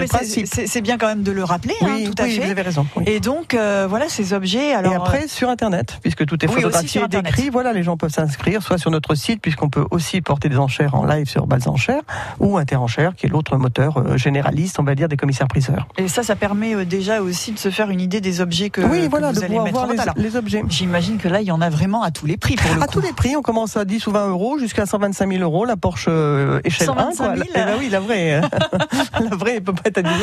c'est 0.66 0.80
bien 0.82 0.96
quand 0.96 1.08
même 1.08 1.24
de 1.24 1.32
le 1.32 1.42
rappeler, 1.42 1.74
hein, 1.82 1.86
Oui, 1.96 2.04
tout 2.04 2.22
à 2.22 2.26
fait. 2.26 2.38
vous 2.38 2.50
avez 2.52 2.62
raison. 2.62 2.86
Et 3.06 3.18
donc 3.18 3.54
euh, 3.54 3.86
voilà 3.90 4.08
ces 4.08 4.32
objets. 4.34 4.72
Alors 4.72 4.92
et 4.92 4.94
après, 4.94 5.26
sur 5.26 5.48
Internet, 5.48 5.98
puisque 6.00 6.24
tout 6.26 6.42
est 6.44 6.46
photographié 6.48 7.02
et 7.02 7.08
décrit, 7.08 7.50
voilà, 7.50 7.72
les 7.72 7.82
gens 7.82 7.96
peuvent 7.96 8.12
s'inscrire, 8.12 8.62
soit 8.62 8.78
sur 8.78 8.92
notre 8.92 9.16
site, 9.16 9.42
puisqu'on 9.42 9.68
peut 9.68 9.84
aussi 9.90 10.20
porter 10.20 10.48
des 10.48 10.58
enchères 10.58 10.94
en 10.94 11.04
live 11.04 11.26
sur 11.28 11.48
Balles 11.48 11.66
Enchères, 11.66 12.02
ou 12.38 12.56
Interenchères, 12.56 13.16
qui 13.16 13.26
est 13.26 13.30
l'autre 13.30 13.56
moteur 13.56 13.96
euh, 13.98 14.16
généraliste, 14.16 14.78
on 14.78 14.84
va 14.84 14.94
dire, 14.94 15.08
des 15.08 15.16
commissaires-priseurs. 15.16 15.88
et 15.96 16.06
ça, 16.06 16.22
ça 16.22 16.36
permet 16.36 16.76
euh, 16.76 16.84
déjà 16.84 17.20
aussi 17.20 17.50
de 17.50 17.58
se 17.58 17.70
faire 17.70 17.90
une 17.90 18.00
idée 18.00 18.20
des 18.20 18.40
objets 18.40 18.70
que, 18.70 18.82
oui, 18.82 19.06
que 19.06 19.10
voilà, 19.10 19.32
vous 19.32 19.40
de 19.40 19.44
allez 19.44 19.58
mettre 19.58 19.72
voir 19.72 19.88
en 19.88 19.92
les, 19.92 19.98
Alors, 19.98 20.14
les 20.16 20.36
objets. 20.36 20.62
J'imagine 20.68 21.18
que 21.18 21.26
là, 21.26 21.40
il 21.40 21.48
y 21.48 21.52
en 21.52 21.60
a 21.60 21.68
vraiment 21.68 22.04
à 22.04 22.12
tous 22.12 22.26
les 22.26 22.36
prix 22.36 22.54
pour 22.54 22.72
le 22.76 22.80
À 22.82 22.86
coup. 22.86 23.00
tous 23.00 23.06
les 23.06 23.12
prix, 23.12 23.34
on 23.34 23.42
commence 23.42 23.76
à 23.76 23.84
10 23.84 24.06
ou 24.06 24.12
20 24.12 24.28
euros 24.28 24.56
jusqu'à 24.60 24.86
125 24.86 25.28
000 25.32 25.42
euros, 25.42 25.64
la 25.64 25.76
Porsche 25.76 26.06
euh, 26.28 26.60
échelle 26.64 26.88
1. 26.90 27.12
125 27.12 27.24
Quoi. 27.24 27.34
000. 27.36 27.48
Eh 27.50 27.58
ben 27.58 27.74
oui, 27.78 27.88
la 27.88 28.00
vraie. 28.00 28.40
la 29.20 29.36
vraie, 29.36 29.56
elle 29.56 29.62
peut 29.64 29.72
pas 29.72 29.82
être 29.86 29.98
à 29.98 30.02
10 30.02 30.08
euros. 30.10 30.22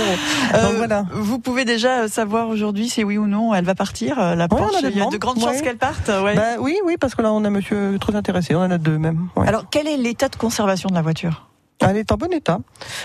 Euh, 0.56 0.64
Donc 0.64 0.74
voilà. 0.78 1.06
Vous 1.12 1.40
pouvez 1.40 1.66
déjà 1.66 2.08
savoir 2.08 2.48
aujourd'hui 2.50 2.90
si 2.90 3.04
oui 3.04 3.18
ou 3.18 3.28
non 3.28 3.54
elle 3.54 3.66
va 3.66 3.76
partir, 3.76 4.20
euh, 4.20 4.36
la 4.36 4.48
Porsche. 4.48 4.76
Il 4.84 4.98
y 4.98 5.02
a 5.02 5.06
de 5.08 5.18
grandes 5.18 5.40
chances 5.40 5.56
Ouais. 5.58 5.62
qu'elle 5.62 5.78
parte. 5.78 6.08
ouais. 6.10 6.36
Bah 6.36 6.42
oui, 6.60 6.78
oui, 6.86 6.96
parce 7.00 7.16
que 7.16 7.22
là, 7.22 7.32
on 7.34 7.44
a 7.44 7.50
monsieur 7.50 7.98
très 8.00 8.16
intéressé, 8.16 8.56
on 8.56 8.60
en 8.60 8.72
a 8.72 8.78
deux 8.78 8.98
même. 8.98 9.28
Alors, 9.46 9.66
quel 9.70 9.88
est 9.88 9.98
l'état 9.98 10.30
de 10.30 10.36
conservation 10.36 10.90
de 10.90 10.96
la 10.96 11.02
voiture? 11.02 11.48
Elle 11.82 11.98
est 11.98 12.12
en 12.12 12.16
bon 12.18 12.32
état. 12.32 12.60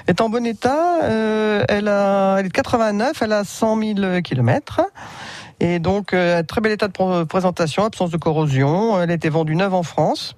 Elle 0.06 0.12
est 0.12 0.20
en 0.20 0.28
bon 0.28 0.46
état. 0.46 1.02
euh, 1.02 1.64
elle, 1.68 1.88
a, 1.88 2.36
elle 2.38 2.46
est 2.46 2.48
de 2.50 2.52
89, 2.54 3.20
elle 3.20 3.32
a 3.32 3.42
100 3.44 3.78
000 3.96 4.20
kilomètres. 4.22 4.80
Et 5.58 5.78
donc, 5.80 6.14
euh, 6.14 6.42
très 6.42 6.60
bel 6.60 6.72
état 6.72 6.88
de 6.88 6.92
pr- 6.92 7.26
présentation, 7.26 7.84
absence 7.84 8.10
de 8.10 8.16
corrosion. 8.16 9.00
Elle 9.02 9.10
a 9.10 9.14
été 9.14 9.28
vendue 9.28 9.56
neuve 9.56 9.74
en 9.74 9.82
France. 9.82 10.36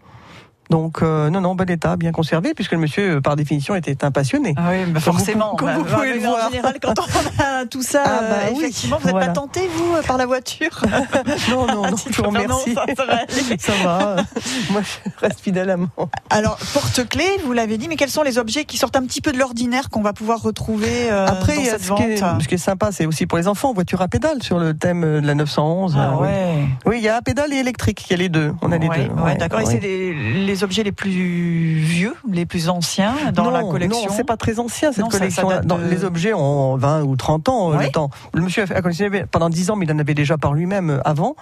Donc, 0.71 1.02
euh, 1.02 1.28
non, 1.28 1.40
non, 1.42 1.54
bon 1.54 1.69
état, 1.69 1.97
bien 1.97 2.12
conservé, 2.12 2.54
puisque 2.54 2.73
le 2.73 2.78
monsieur, 2.78 3.16
euh, 3.16 3.21
par 3.21 3.37
définition, 3.37 3.75
était 3.75 4.04
un 4.04 4.11
passionné. 4.11 4.54
Ah 4.57 4.69
oui, 4.71 4.78
bah 4.78 4.85
Comme 4.85 4.95
vous 4.95 5.00
forcément. 5.00 5.50
pou- 5.50 5.57
comme 5.57 5.66
bah, 5.69 5.75
vous 5.76 5.85
bah, 5.85 5.90
pouvez 5.97 6.14
le 6.19 6.26
en 6.26 6.31
voir. 6.31 6.50
général, 6.50 6.75
quand 6.81 6.95
on 6.99 7.42
a 7.42 7.66
tout 7.66 7.83
ça, 7.83 8.02
Ah 8.07 8.09
bah 8.09 8.26
euh, 8.47 8.49
oui, 8.52 8.59
effectivement, 8.61 8.97
vous 8.99 9.04
n'êtes 9.07 9.12
voilà. 9.12 9.26
pas 9.26 9.33
tenté, 9.33 9.69
vous, 9.75 9.97
par 10.07 10.16
la 10.16 10.25
voiture 10.26 10.83
Non, 11.50 11.66
non, 11.66 11.83
non, 11.90 11.97
je 11.97 12.16
vous 12.16 12.23
non, 12.23 12.28
remercie. 12.40 12.75
ça, 12.75 12.85
ça 12.97 13.04
va 13.04 13.12
aller. 13.14 13.59
Ça 13.59 13.73
va. 13.85 14.16
Moi, 14.71 14.81
je 14.83 15.11
reste 15.21 15.40
fidèle 15.40 15.69
à 15.69 15.76
mon. 15.76 15.88
Alors, 16.31 16.57
porte-clés, 16.73 17.38
vous 17.45 17.52
l'avez 17.52 17.76
dit, 17.76 17.88
mais 17.88 17.97
quels 17.97 18.09
sont 18.11 18.23
les 18.23 18.38
objets 18.38 18.64
qui 18.64 18.78
sortent 18.78 18.97
un 18.97 19.04
petit 19.04 19.21
peu 19.21 19.33
de 19.33 19.38
l'ordinaire 19.38 19.90
qu'on 19.90 20.00
va 20.02 20.12
pouvoir 20.14 20.40
retrouver 20.40 21.11
euh, 21.11 21.26
Après, 21.26 21.57
dans 21.57 21.64
cette 21.64 21.83
ce, 21.83 21.88
vente 21.88 21.99
qui 21.99 22.04
est, 22.12 22.16
ce 22.16 22.49
qui 22.49 22.54
est 22.54 22.59
sympa, 22.59 22.92
c'est 22.92 23.04
aussi 23.04 23.26
pour 23.26 23.37
les 23.37 23.47
enfants, 23.49 23.75
voiture 23.75 24.00
à 24.00 24.09
pédale 24.09 24.42
sur 24.42 24.59
le 24.59 24.73
thème 24.75 25.02
de 25.21 25.26
la 25.26 25.35
911. 25.35 25.97
Ah 25.99 26.14
oui. 26.87 26.97
il 26.99 27.02
y 27.02 27.09
a 27.09 27.16
à 27.16 27.21
pédale 27.23 27.52
et 27.52 27.57
électrique, 27.57 28.04
il 28.09 28.12
y 28.12 28.14
a 28.14 28.16
les 28.19 28.28
deux. 28.28 28.54
On 28.62 28.73
a 28.73 28.78
les 28.78 28.88
Ouais, 28.88 29.04
deux. 29.09 29.23
ouais, 29.23 29.37
d'accord. 29.37 29.61
Et 29.61 29.66
c'est 29.66 29.81
les, 29.81 30.12
les 30.52 30.64
objets 30.64 30.82
les 30.82 30.92
plus 30.92 31.11
vieux, 31.78 32.14
les 32.30 32.44
plus 32.47 32.68
anciens 32.68 33.14
dans 33.32 33.44
non, 33.44 33.50
la 33.50 33.62
collection 33.62 34.06
Non, 34.09 34.14
c'est 34.14 34.25
pas 34.25 34.37
très 34.37 34.59
ancien 34.59 34.92
cette 34.92 35.02
Non, 35.04 35.11
ça- 35.11 35.18
ça 35.30 35.42
collection. 35.42 35.76
de- 35.78 35.85
Les 35.90 36.04
objets 36.04 36.35
ont 36.35 36.76
20 36.76 37.02
ou 37.04 37.16
30 37.16 37.49
ans 37.49 37.73
euh, 37.73 37.76
Oui. 37.78 37.87
le 37.87 37.90
temps. 37.90 38.11
Le 38.35 38.42
monsieur 38.42 38.64
a 38.64 38.82
collectionné 38.82 39.25
pendant 39.30 39.49
10 39.49 39.71
ans, 39.71 39.76
mais 39.76 39.87
il 39.87 39.92
en 39.92 39.99
avait 39.99 40.14
déjà 40.14 40.37
par 40.37 40.52
lui-même 40.52 40.90
euh, 40.90 41.00
avant. 41.04 41.37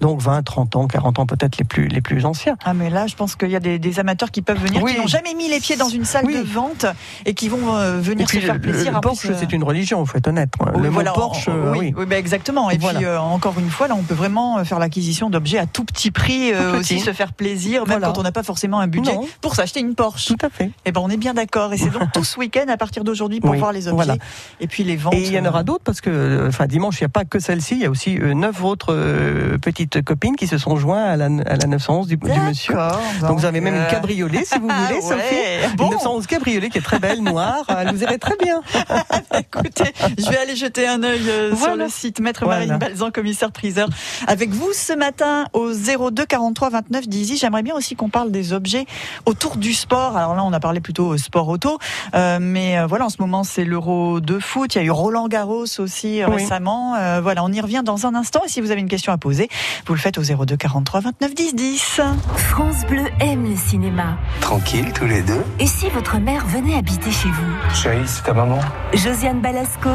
Donc 0.00 0.20
20, 0.20 0.42
30 0.42 0.76
ans, 0.76 0.86
40 0.86 1.18
ans 1.18 1.26
peut-être 1.26 1.58
les 1.58 1.64
plus, 1.64 1.88
les 1.88 2.00
plus 2.00 2.24
anciens. 2.24 2.56
Ah 2.64 2.74
mais 2.74 2.90
là, 2.90 3.06
je 3.06 3.14
pense 3.16 3.34
qu'il 3.36 3.50
y 3.50 3.56
a 3.56 3.60
des, 3.60 3.78
des 3.78 3.98
amateurs 4.00 4.30
qui 4.30 4.42
peuvent 4.42 4.58
venir, 4.62 4.82
Oui. 4.82 4.94
qui 4.94 5.00
n'ont 5.00 5.06
jamais 5.06 5.34
mis 5.34 5.48
les 5.48 5.60
pieds 5.60 5.76
dans 5.76 5.88
une 5.88 6.04
salle 6.04 6.24
Oui. 6.26 6.34
de 6.36 6.42
vente 6.42 6.86
et 7.26 7.34
qui 7.34 7.48
vont 7.48 7.74
euh, 7.76 7.98
venir 8.00 8.26
puis 8.26 8.38
se 8.40 8.44
faire 8.46 8.54
le, 8.54 8.60
plaisir. 8.60 8.92
le 8.92 9.00
plus, 9.00 9.08
Porsche, 9.08 9.28
c'est 9.38 9.52
une 9.52 9.64
religion, 9.64 10.04
faut 10.06 10.16
être 10.18 10.28
honnête. 10.28 10.52
oui, 10.60 10.82
le 10.82 10.88
voilà, 10.88 11.10
mot 11.10 11.16
Porsche, 11.16 11.48
en- 11.48 11.76
oui, 11.76 11.92
bah, 12.06 12.18
exactement. 12.18 12.70
Et 12.70 12.78
Voilà. 12.78 12.98
puis 12.98 13.06
euh, 13.06 13.20
encore 13.20 13.58
une 13.58 13.70
fois, 13.70 13.88
là, 13.88 13.94
on 13.96 14.02
peut 14.02 14.14
vraiment 14.14 14.58
euh, 14.58 14.64
faire 14.64 14.78
l'acquisition 14.78 15.30
d'objets 15.30 15.58
à 15.58 15.66
tout 15.66 15.84
petit 15.84 16.10
prix, 16.10 16.52
euh, 16.52 16.72
Tout 16.74 16.78
aussi 16.78 17.00
se 17.00 17.12
faire 17.12 17.32
plaisir, 17.32 17.80
même 17.82 17.98
Voilà. 17.98 18.06
quand 18.08 18.18
on 18.18 18.22
n'a 18.22 18.32
pas 18.32 18.42
forcément 18.42 18.80
un 18.80 18.86
budget 18.86 19.14
Non. 19.14 19.26
pour 19.40 19.54
s'acheter 19.54 19.80
une 19.80 19.94
Porsche. 19.94 20.26
Tout 20.26 20.36
à 20.46 20.50
fait. 20.50 20.70
Et 20.84 20.92
ben, 20.92 21.00
on 21.02 21.08
est 21.10 21.16
bien 21.16 21.34
d'accord. 21.34 21.72
Et 21.72 21.78
c'est 21.78 21.90
donc 21.90 22.02
tout 22.12 22.24
ce 22.24 22.38
week-end 22.38 22.66
à 22.68 22.76
partir 22.76 23.04
d'aujourd'hui 23.04 23.40
pour 23.40 23.54
voir 23.54 23.72
les 23.72 23.88
objets 23.88 23.96
voilà. 24.04 24.16
et 24.60 24.66
puis 24.68 24.84
les 24.84 24.96
ventes. 24.96 25.14
Et 25.14 25.22
il 25.22 25.32
y 25.32 25.38
en 25.38 25.44
aura 25.46 25.62
d'autres 25.64 25.84
parce 25.84 26.00
que, 26.00 26.46
enfin, 26.48 26.66
dimanche, 26.66 27.00
il 27.00 27.04
n'y 27.04 27.06
a 27.06 27.10
pas 27.10 27.24
que 27.24 27.38
celle-ci, 27.38 27.74
il 27.74 27.80
y 27.80 27.86
a 27.86 27.90
aussi 27.90 28.16
neuf 28.18 28.62
autres 28.62 28.88
euh, 28.94 29.58
petites 29.88 30.04
copines 30.04 30.36
qui 30.36 30.46
se 30.46 30.58
sont 30.58 30.76
joints 30.76 31.02
à 31.04 31.16
la, 31.16 31.26
à 31.26 31.56
la 31.56 31.66
911 31.66 32.06
du, 32.06 32.16
du 32.16 32.28
monsieur. 32.40 32.74
Donc 33.22 33.38
vous 33.38 33.44
avez 33.44 33.60
même 33.60 33.74
une 33.74 33.80
euh, 33.82 33.90
cabriolet 33.90 34.44
si 34.44 34.58
vous 34.58 34.68
voulez, 34.68 34.94
ouais. 34.94 35.00
Sophie. 35.00 35.76
Bon. 35.76 35.86
Une 35.86 35.92
911 35.92 36.26
cabriolet 36.26 36.68
qui 36.70 36.78
est 36.78 36.82
très 36.82 36.98
belle, 36.98 37.22
noire. 37.22 37.64
Elle 37.68 37.92
vous 37.94 38.02
irait 38.02 38.18
très 38.18 38.36
bien. 38.36 38.60
Écoutez, 39.38 39.92
je 40.18 40.28
vais 40.30 40.38
aller 40.38 40.56
jeter 40.56 40.86
un 40.86 41.02
œil 41.02 41.28
euh, 41.28 41.56
sur 41.56 41.76
le 41.76 41.88
site 41.88 42.20
Maître 42.20 42.44
Voilà. 42.44 42.66
Marine 42.66 42.78
Balzan, 42.78 43.10
commissaire 43.10 43.50
priseur. 43.52 43.88
Avec 44.26 44.50
vous 44.50 44.72
ce 44.72 44.92
matin 44.92 45.46
au 45.52 45.72
02 45.72 46.24
43 46.26 46.70
29 46.70 47.08
10. 47.08 47.38
J'aimerais 47.38 47.62
bien 47.62 47.74
aussi 47.74 47.96
qu'on 47.96 48.08
parle 48.08 48.30
des 48.30 48.52
objets 48.52 48.86
autour 49.26 49.56
du 49.56 49.72
sport. 49.74 50.16
Alors 50.16 50.34
là, 50.34 50.44
on 50.44 50.52
a 50.52 50.60
parlé 50.60 50.80
plutôt 50.80 51.12
euh, 51.12 51.18
sport 51.18 51.48
auto, 51.48 51.78
euh, 52.14 52.38
mais 52.40 52.78
euh, 52.78 52.86
voilà, 52.86 53.06
en 53.06 53.10
ce 53.10 53.16
moment 53.20 53.44
c'est 53.44 53.64
l'Euro 53.64 54.20
de 54.20 54.38
foot. 54.38 54.74
Il 54.74 54.78
y 54.78 54.80
a 54.80 54.84
eu 54.84 54.90
Roland 54.90 55.28
Garros 55.28 55.64
aussi 55.78 56.22
euh, 56.22 56.26
Oui. 56.28 56.36
récemment. 56.36 56.94
Euh, 56.96 57.20
voilà, 57.22 57.44
on 57.44 57.52
y 57.52 57.60
revient 57.60 57.82
dans 57.84 58.06
un 58.06 58.14
instant. 58.14 58.40
Et 58.44 58.48
si 58.48 58.60
vous 58.60 58.70
avez 58.70 58.80
une 58.80 58.88
question 58.88 59.12
à 59.12 59.18
poser, 59.18 59.48
vous 59.86 59.94
le 59.94 59.98
faites 60.00 60.18
au 60.18 60.22
02 60.22 60.56
43 60.56 61.00
29 61.00 61.34
10 61.34 61.54
10. 61.54 62.00
France 62.36 62.86
Bleu 62.88 63.04
aime 63.20 63.48
le 63.48 63.56
cinéma. 63.56 64.18
Tranquille 64.40 64.92
tous 64.94 65.06
les 65.06 65.22
deux. 65.22 65.42
Et 65.58 65.66
si 65.66 65.88
votre 65.90 66.18
mère 66.18 66.46
venait 66.46 66.76
habiter 66.76 67.10
chez 67.10 67.28
vous 67.28 67.74
Chérie, 67.74 68.06
c'est 68.06 68.22
ta 68.24 68.32
maman. 68.34 68.58
Josiane 68.94 69.40
Balasco, 69.40 69.90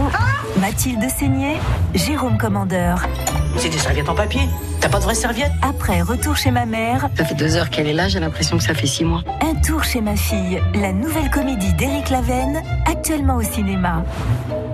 Mathilde 0.59 1.07
Seigné, 1.09 1.57
Jérôme 1.93 2.37
Commandeur. 2.37 3.05
C'est 3.57 3.69
des 3.69 3.77
serviettes 3.77 4.09
en 4.09 4.15
papier. 4.15 4.41
T'as 4.79 4.89
pas 4.89 4.97
de 4.97 5.03
vraies 5.03 5.13
serviettes 5.15 5.51
Après 5.61 6.01
Retour 6.01 6.35
chez 6.35 6.49
ma 6.51 6.65
mère, 6.65 7.07
Ça 7.15 7.23
fait 7.23 7.35
deux 7.35 7.55
heures 7.55 7.69
qu'elle 7.69 7.87
est 7.87 7.93
là, 7.93 8.07
j'ai 8.07 8.19
l'impression 8.19 8.57
que 8.57 8.63
ça 8.63 8.73
fait 8.73 8.87
six 8.87 9.05
mois. 9.05 9.23
Un 9.41 9.55
tour 9.61 9.83
chez 9.83 10.01
ma 10.01 10.15
fille, 10.15 10.59
la 10.73 10.91
nouvelle 10.91 11.29
comédie 11.29 11.71
d'Éric 11.73 12.09
Lavenne, 12.09 12.61
actuellement 12.85 13.35
au 13.37 13.43
cinéma. 13.43 14.03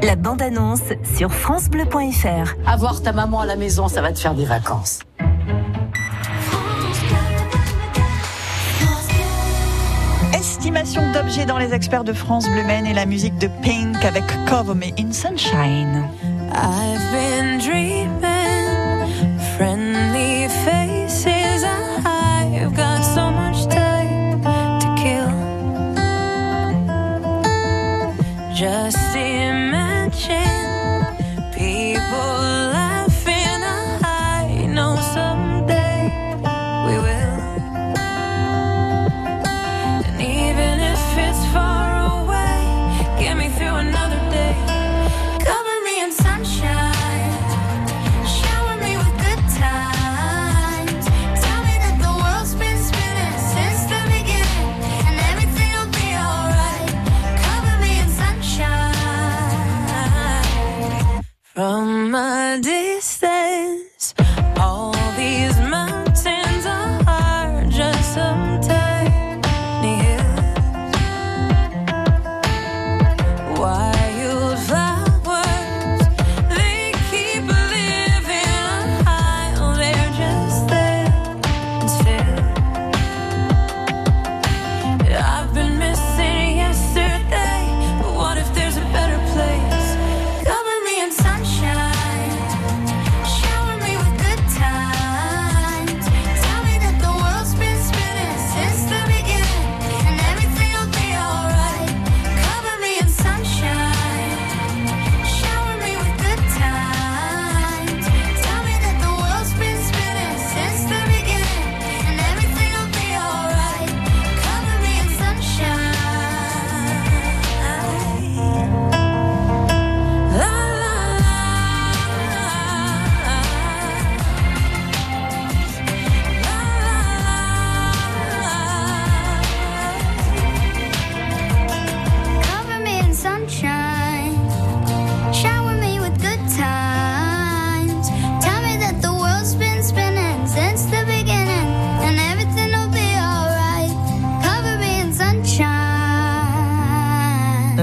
La 0.02 0.16
bande-annonce 0.16 0.80
sur 1.18 1.32
francebleu.fr. 1.34 2.56
Avoir 2.66 3.02
ta 3.04 3.12
maman 3.12 3.42
à 3.42 3.46
la 3.46 3.58
maison, 3.58 3.88
ça 3.90 4.02
va 4.02 4.12
te 4.14 4.20
faire 4.20 4.34
des 4.34 4.46
vacances. 4.46 4.99
Estimation 10.34 11.12
d'objets 11.12 11.46
dans 11.46 11.58
les 11.58 11.74
experts 11.74 12.04
de 12.04 12.14
France 12.14 12.48
Bleu 12.50 12.64
et 12.70 12.94
la 12.94 13.06
musique 13.06 13.38
de 13.38 13.48
Pink 13.62 14.04
avec 14.04 14.24
Cover 14.48 14.76
Me 14.76 14.88
in 14.98 15.12
Sunshine. 15.12 16.08
I've 16.52 17.12
been 17.12 17.60
dreaming, 17.60 18.29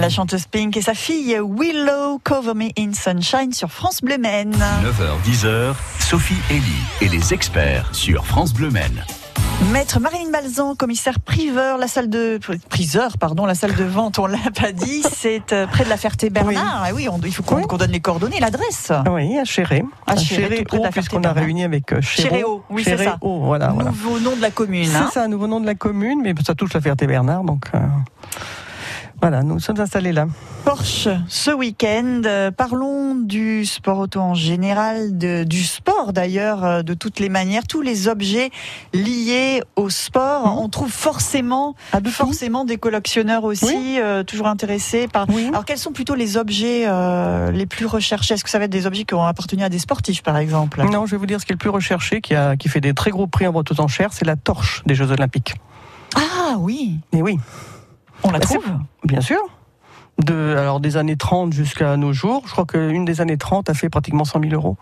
La 0.06 0.10
chanteuse 0.10 0.46
Pink 0.46 0.76
et 0.76 0.82
sa 0.82 0.94
fille 0.94 1.36
Willow 1.42 2.20
Cover 2.22 2.54
Me 2.54 2.68
in 2.78 2.92
Sunshine 2.92 3.52
sur 3.52 3.72
France 3.72 4.02
Bleu 4.02 4.18
Maine. 4.18 4.52
9h, 4.52 5.28
10h, 5.28 5.74
Sophie 5.98 6.36
Elie 6.48 6.62
et 7.00 7.08
les 7.08 7.34
experts 7.34 7.88
sur 7.92 8.24
France 8.24 8.54
Bleu 8.54 8.70
Maine. 8.70 9.02
Maître 9.72 9.98
Marilyn 9.98 10.30
Balzan, 10.30 10.76
commissaire 10.76 11.18
priveur, 11.18 11.76
la 11.76 11.88
salle 11.88 12.08
de 12.08 12.38
priseur, 12.68 13.18
pardon, 13.18 13.46
la 13.46 13.56
salle 13.56 13.74
de 13.74 13.82
vente, 13.82 14.20
on 14.20 14.26
l'a 14.26 14.38
pas 14.54 14.70
dit, 14.70 15.02
c'est 15.12 15.52
euh, 15.52 15.66
près 15.66 15.82
de 15.82 15.88
la 15.88 15.96
Ferté-Bernard. 15.96 16.82
Ah 16.84 16.90
oui, 16.94 17.08
on- 17.08 17.18
il 17.24 17.34
faut 17.34 17.42
qu'on 17.42 17.56
Oui. 17.56 17.76
donne 17.76 17.90
les 17.90 17.98
coordonnées, 17.98 18.38
l'adresse. 18.38 18.92
Oui, 19.10 19.36
à 19.36 19.44
Chéré. 19.44 19.82
À 20.06 20.16
Chéré, 20.16 20.64
puisqu'on 20.92 21.22
a 21.24 21.32
réuni 21.32 21.64
avec 21.64 21.92
euh. 21.92 22.00
Chéréo, 22.00 22.62
oui, 22.70 22.84
c'est 22.84 22.96
ça. 22.96 23.18
Voilà, 23.20 23.70
voilà. 23.70 23.90
Nouveau 23.90 24.20
nom 24.20 24.36
de 24.36 24.40
la 24.42 24.52
commune. 24.52 24.88
hein. 24.94 25.06
C'est 25.08 25.14
ça, 25.14 25.24
un 25.24 25.28
nouveau 25.28 25.48
nom 25.48 25.58
de 25.58 25.66
la 25.66 25.74
commune, 25.74 26.20
mais 26.22 26.32
ça 26.46 26.54
touche 26.54 26.74
la 26.74 26.80
Ferté-Bernard, 26.80 27.42
donc 27.42 27.64
euh, 27.74 27.78
voilà, 29.28 29.42
nous 29.42 29.58
sommes 29.58 29.80
installés 29.80 30.12
là. 30.12 30.28
Porsche 30.64 31.08
ce 31.26 31.50
week-end. 31.50 32.22
Euh, 32.26 32.52
parlons 32.52 33.16
du 33.16 33.66
sport 33.66 33.98
auto 33.98 34.20
en 34.20 34.34
général, 34.34 35.18
de, 35.18 35.42
du 35.42 35.64
sport 35.64 36.12
d'ailleurs, 36.12 36.64
euh, 36.64 36.82
de 36.82 36.94
toutes 36.94 37.18
les 37.18 37.28
manières, 37.28 37.66
tous 37.66 37.82
les 37.82 38.06
objets 38.06 38.50
liés 38.94 39.64
au 39.74 39.90
sport. 39.90 40.46
Mhm. 40.46 40.58
On 40.62 40.68
trouve 40.68 40.92
forcément, 40.92 41.74
Ah, 41.90 42.00
de 42.00 42.08
forcément 42.08 42.64
des 42.64 42.76
collectionneurs 42.76 43.42
aussi, 43.42 43.98
euh, 43.98 44.22
toujours 44.22 44.46
intéressés 44.46 45.08
par. 45.08 45.28
Oui. 45.28 45.48
Alors 45.48 45.64
quels 45.64 45.78
sont 45.78 45.90
plutôt 45.90 46.14
les 46.14 46.36
objets 46.36 46.84
euh, 46.86 47.50
les 47.50 47.66
plus 47.66 47.86
recherchés? 47.86 48.34
Est-ce 48.34 48.44
que 48.44 48.50
ça 48.50 48.60
va 48.60 48.66
être 48.66 48.70
des 48.70 48.86
objets 48.86 49.02
qui 49.02 49.14
ont 49.14 49.24
appartenu 49.24 49.64
à 49.64 49.68
des 49.68 49.80
sportifs 49.80 50.22
par 50.22 50.36
exemple? 50.36 50.84
Non, 50.92 51.04
je 51.04 51.10
vais 51.10 51.16
vous 51.16 51.26
dire 51.26 51.40
ce 51.40 51.46
qui 51.46 51.50
est 51.50 51.54
le 51.54 51.58
plus 51.58 51.70
recherché, 51.70 52.20
qui, 52.20 52.36
a, 52.36 52.54
qui 52.56 52.68
fait 52.68 52.80
des 52.80 52.94
très 52.94 53.10
gros 53.10 53.26
prix 53.26 53.48
en 53.48 53.50
vente 53.52 53.72
aux 53.72 53.80
enchères, 53.80 54.12
c'est 54.12 54.24
la 54.24 54.36
torche 54.36 54.84
des 54.86 54.94
Jeux 54.94 55.10
Olympiques. 55.10 55.56
Ah 56.14 56.54
oui, 56.60 57.00
Et 57.12 57.20
oui, 57.22 57.40
on 58.26 58.32
la 58.32 58.38
Bah, 58.40 58.44
trouve. 58.46 58.64
bien 59.04 59.20
sûr. 59.20 59.38
De, 60.22 60.56
alors 60.58 60.80
des 60.80 60.96
années 60.96 61.16
30 61.16 61.52
jusqu'à 61.52 61.96
nos 61.98 62.12
jours, 62.12 62.42
je 62.46 62.52
crois 62.52 62.64
qu'une 62.64 63.04
des 63.04 63.20
années 63.20 63.36
30 63.36 63.68
a 63.68 63.74
fait 63.74 63.90
pratiquement 63.90 64.24
100 64.24 64.40
000 64.40 64.54
euros. 64.54 64.76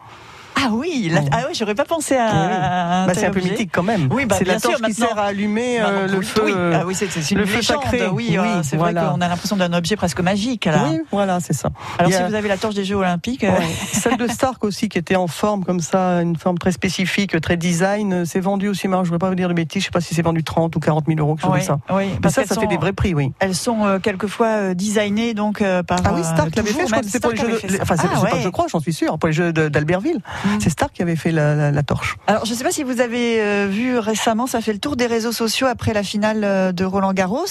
Ah 0.57 0.69
oui, 0.73 1.11
la- 1.13 1.21
Oui. 1.21 1.27
ah 1.33 1.39
oui, 1.49 1.55
j'aurais 1.59 1.75
pas 1.75 1.85
pensé 1.85 2.17
à. 2.17 2.29
Eh 2.29 2.33
oui. 2.33 3.07
Bah, 3.07 3.13
c'est 3.15 3.27
un 3.27 3.31
peu 3.31 3.41
mythique 3.41 3.71
quand 3.73 3.83
même. 3.83 4.09
Oui, 4.13 4.25
bah, 4.25 4.37
c'est 4.39 4.45
la 4.45 4.59
torche 4.61 4.77
sûr, 4.77 4.87
qui 4.87 4.95
sert 4.95 5.19
à 5.19 5.25
allumer 5.25 5.81
Maintenant 5.81 5.99
euh, 6.01 6.07
le 6.09 6.23
feu. 6.23 6.43
oui. 6.45 6.53
euh, 6.57 6.79
Ah 6.81 6.85
oui, 6.87 6.95
c'est 6.95 7.07
une 7.31 7.39
le 7.39 7.47
feu 7.47 7.57
légende. 7.57 7.83
sacré. 7.83 8.07
Oui, 8.09 8.37
euh, 8.39 8.63
c'est 8.63 8.77
vrai 8.77 8.95
qu'on 8.95 9.21
a 9.21 9.29
l'impression 9.29 9.57
d'un 9.57 9.73
objet 9.73 9.97
presque 9.97 10.21
magique. 10.21 10.65
Là. 10.67 10.87
Oui, 10.91 11.01
voilà, 11.11 11.41
c'est 11.41 11.53
ça. 11.53 11.71
Alors 11.99 12.13
si 12.13 12.19
a- 12.19 12.29
vous 12.29 12.35
avez 12.35 12.49
la 12.49 12.57
torche 12.57 12.75
des 12.75 12.85
Jeux 12.85 12.95
Olympiques, 12.97 13.45
euh, 13.45 13.51
Ouais. 13.51 13.67
Celle 13.93 14.17
de 14.17 14.27
Stark 14.29 14.63
aussi, 14.65 14.89
qui 14.89 14.99
était 14.99 15.17
en 15.17 15.27
forme 15.27 15.65
comme 15.65 15.81
ça, 15.81 16.23
une 16.23 16.37
forme 16.37 16.59
très 16.59 16.73
spécifique, 16.73 17.39
très 17.41 17.57
design, 17.57 18.25
c'est 18.25 18.41
vendu 18.41 18.69
aussi, 18.69 18.87
alors, 18.87 19.05
je 19.05 19.11
ne 19.11 19.15
voudrais 19.15 19.19
pas 19.27 19.29
vous 19.29 19.35
dire 19.37 19.49
de 19.49 19.55
bêtises, 19.55 19.83
je 19.83 19.89
ne 19.89 19.91
sais 19.91 19.91
pas 19.93 20.01
si 20.01 20.15
c'est 20.15 20.23
vendu 20.23 20.45
30 20.45 20.77
ou 20.77 20.81
40 20.81 21.05
000 21.07 21.19
euros, 21.19 21.35
quelque 21.35 21.43
chose 21.45 21.53
comme 21.53 21.61
ça. 21.89 21.95
oui, 21.97 22.05
Mais 22.15 22.21
parce 22.21 22.35
ça, 22.37 22.45
ça 22.47 22.61
fait 22.61 22.67
des 22.67 22.77
vrais 22.77 22.93
prix, 22.93 23.15
oui. 23.15 23.33
Elles 23.41 23.55
sont 23.55 23.99
quelquefois 24.03 24.75
designées 24.75 25.35
donc 25.35 25.63
par. 25.87 25.99
Ah 26.05 26.13
oui, 26.15 26.23
Stark 26.25 26.55
l'avait 26.57 26.71
fait, 26.73 26.83
je 26.87 26.91
crois 26.93 27.01
que 27.03 27.09
c'est 27.09 27.21
pour 27.21 27.33
les 27.33 27.37
jeux. 27.39 27.61
Enfin, 27.83 27.97
Ah 27.99 28.37
je 28.43 28.49
crois, 28.49 28.67
j'en 28.71 28.81
suis 28.81 28.93
sûr, 28.93 29.19
pour 29.19 29.27
les 29.29 29.33
jeux 29.33 29.53
d'Albertville. 29.53 30.21
C'est 30.61 30.71
Stark 30.71 30.93
qui 30.93 31.03
avait 31.03 31.17
fait 31.17 31.33
la, 31.33 31.55
la- 31.55 31.71
la 31.71 31.83
torche. 31.83 32.17
Alors 32.27 32.45
je 32.45 32.53
ne 32.53 32.57
sais 32.57 32.65
pas 32.65 32.71
si 32.71 32.83
vous 32.83 33.01
avez 33.01 33.41
euh, 33.41 33.67
vu 33.71 33.99
récemment, 33.99 34.47
ça 34.47 34.61
fait 34.61 34.73
le 34.73 34.79
tour 34.79 34.97
des 34.97 35.07
réseaux 35.07 35.33
sociaux 35.33 35.67
après 35.67 35.93
la 35.93 36.03
finale 36.03 36.45
euh, 36.45 36.73
de 36.73 36.85
Roland 36.85 37.13
Garros. 37.13 37.47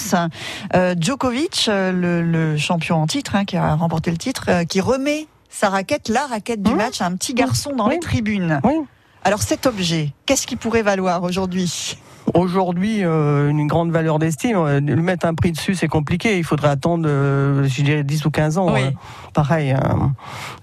Euh, 0.74 0.94
Djokovic, 0.98 1.66
euh, 1.68 1.92
le, 1.92 2.22
le 2.22 2.56
champion 2.56 2.96
en 3.02 3.06
titre, 3.06 3.34
hein, 3.36 3.44
qui 3.44 3.56
a 3.56 3.74
remporté 3.74 4.10
le 4.10 4.16
titre, 4.18 4.44
euh, 4.48 4.64
qui 4.64 4.80
remet 4.80 5.26
sa 5.50 5.68
raquette, 5.68 6.08
la 6.08 6.26
raquette 6.26 6.62
du 6.62 6.72
Mmh. 6.72 6.76
match, 6.76 7.00
à 7.00 7.06
un 7.06 7.12
petit 7.16 7.34
garçon 7.34 7.72
dans 7.76 7.88
Oui. 7.88 7.94
les 7.94 8.00
tribunes. 8.00 8.60
Oui. 8.64 8.74
Alors 9.22 9.42
cet 9.42 9.66
objet, 9.66 10.12
qu'est-ce 10.26 10.46
qu'il 10.46 10.58
pourrait 10.58 10.82
valoir 10.82 11.22
aujourd'hui? 11.22 11.96
Aujourd'hui, 12.32 13.04
euh, 13.04 13.50
une 13.50 13.66
grande 13.66 13.90
valeur 13.90 14.18
d'estime. 14.18 14.56
Euh, 14.56 14.80
Lui 14.80 15.02
mettre 15.02 15.26
un 15.26 15.34
prix 15.34 15.52
dessus, 15.52 15.74
c'est 15.74 15.88
compliqué. 15.88 16.38
Il 16.38 16.44
faudrait 16.44 16.68
attendre, 16.70 17.04
euh, 17.06 17.64
je 17.68 17.82
dirais, 17.82 18.02
10 18.02 18.24
ou 18.24 18.30
15 18.30 18.58
ans. 18.58 18.72
Oui. 18.72 18.80
Euh, 18.82 18.90
pareil, 19.34 19.72
hein. 19.72 20.12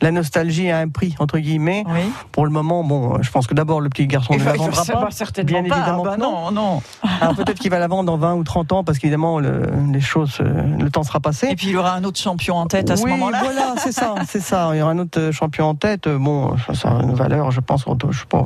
la 0.01 0.11
nostalgie 0.11 0.71
a 0.71 0.79
un 0.79 0.87
prix, 0.89 1.15
entre 1.19 1.37
guillemets. 1.37 1.83
Oui. 1.87 1.99
Pour 2.31 2.45
le 2.45 2.51
moment, 2.51 2.83
bon, 2.83 3.13
euh, 3.13 3.17
je 3.21 3.29
pense 3.29 3.45
que 3.45 3.53
d'abord, 3.53 3.79
le 3.81 3.89
petit 3.89 4.07
garçon 4.07 4.33
ne 4.33 4.43
la 4.43 4.53
vendra 4.53 4.83
pas. 4.85 5.09
Bien 5.43 5.63
pas. 5.63 5.75
évidemment 5.75 6.03
Ah 6.05 6.09
bah 6.09 6.17
non, 6.17 6.51
non. 6.51 6.81
Alors 7.21 7.35
peut-être 7.35 7.59
qu'il 7.59 7.69
va 7.69 7.79
la 7.79 7.87
vendre 7.87 8.05
dans 8.11 8.17
20 8.17 8.35
ou 8.35 8.43
30 8.43 8.71
ans, 8.71 8.83
parce 8.83 8.97
qu'évidemment, 8.97 9.39
le, 9.39 9.69
les 9.91 10.01
choses, 10.01 10.37
euh, 10.41 10.63
le 10.79 10.89
temps 10.89 11.03
sera 11.03 11.19
passé. 11.19 11.47
Et 11.51 11.55
puis 11.55 11.67
il 11.69 11.77
aura 11.77 11.93
un 11.93 12.03
autre 12.03 12.19
champion 12.19 12.55
en 12.55 12.65
tête 12.65 12.89
à 12.89 12.95
ce 12.97 13.03
oui, 13.03 13.11
moment-là. 13.11 13.41
voilà, 13.43 13.73
c'est 13.77 13.91
ça, 13.91 14.15
c'est 14.27 14.41
ça. 14.41 14.69
Il 14.73 14.79
y 14.79 14.81
aura 14.81 14.91
un 14.91 14.99
autre 14.99 15.19
euh, 15.19 15.31
champion 15.31 15.65
en 15.65 15.75
tête. 15.75 16.07
Euh, 16.07 16.17
Bon, 16.21 16.55
ça, 16.75 16.89
a 16.89 17.01
une 17.01 17.15
valeur, 17.15 17.49
je 17.51 17.59
pense, 17.61 17.83
je 18.11 18.19
sais 18.19 18.25
pas, 18.29 18.45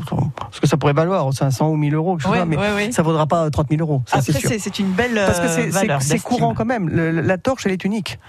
ce 0.51 0.61
que 0.61 0.67
ça 0.67 0.77
pourrait 0.77 0.93
valoir, 0.93 1.31
500 1.33 1.67
ou 1.69 1.75
1000 1.75 1.93
euros, 1.93 2.17
chose 2.19 2.31
Oui, 2.31 2.37
ça, 2.39 2.45
mais 2.45 2.55
oui, 2.57 2.63
oui. 2.75 2.93
ça 2.93 3.03
vaudra 3.05 3.25
pas 3.27 3.49
30 3.49 3.67
000 3.69 3.81
euros, 3.81 4.01
ça 4.05 4.21
c'est 4.21 4.35
Après, 4.35 4.59
c'est 4.59 4.79
une 4.79 4.91
belle 4.91 5.15
Parce 5.25 5.39
que 5.39 5.45
euh, 5.45 5.47
c'est- 5.49 5.61
c'est 5.63 5.69
valeur 5.69 6.01
c'est 6.01 6.13
d'estime. 6.15 6.29
courant 6.29 6.53
quand 6.53 6.65
même. 6.65 6.89
Le- 6.89 7.11
la 7.21 7.37
torche, 7.37 7.65
elle 7.65 7.71
est 7.71 7.83
unique. 7.85 8.19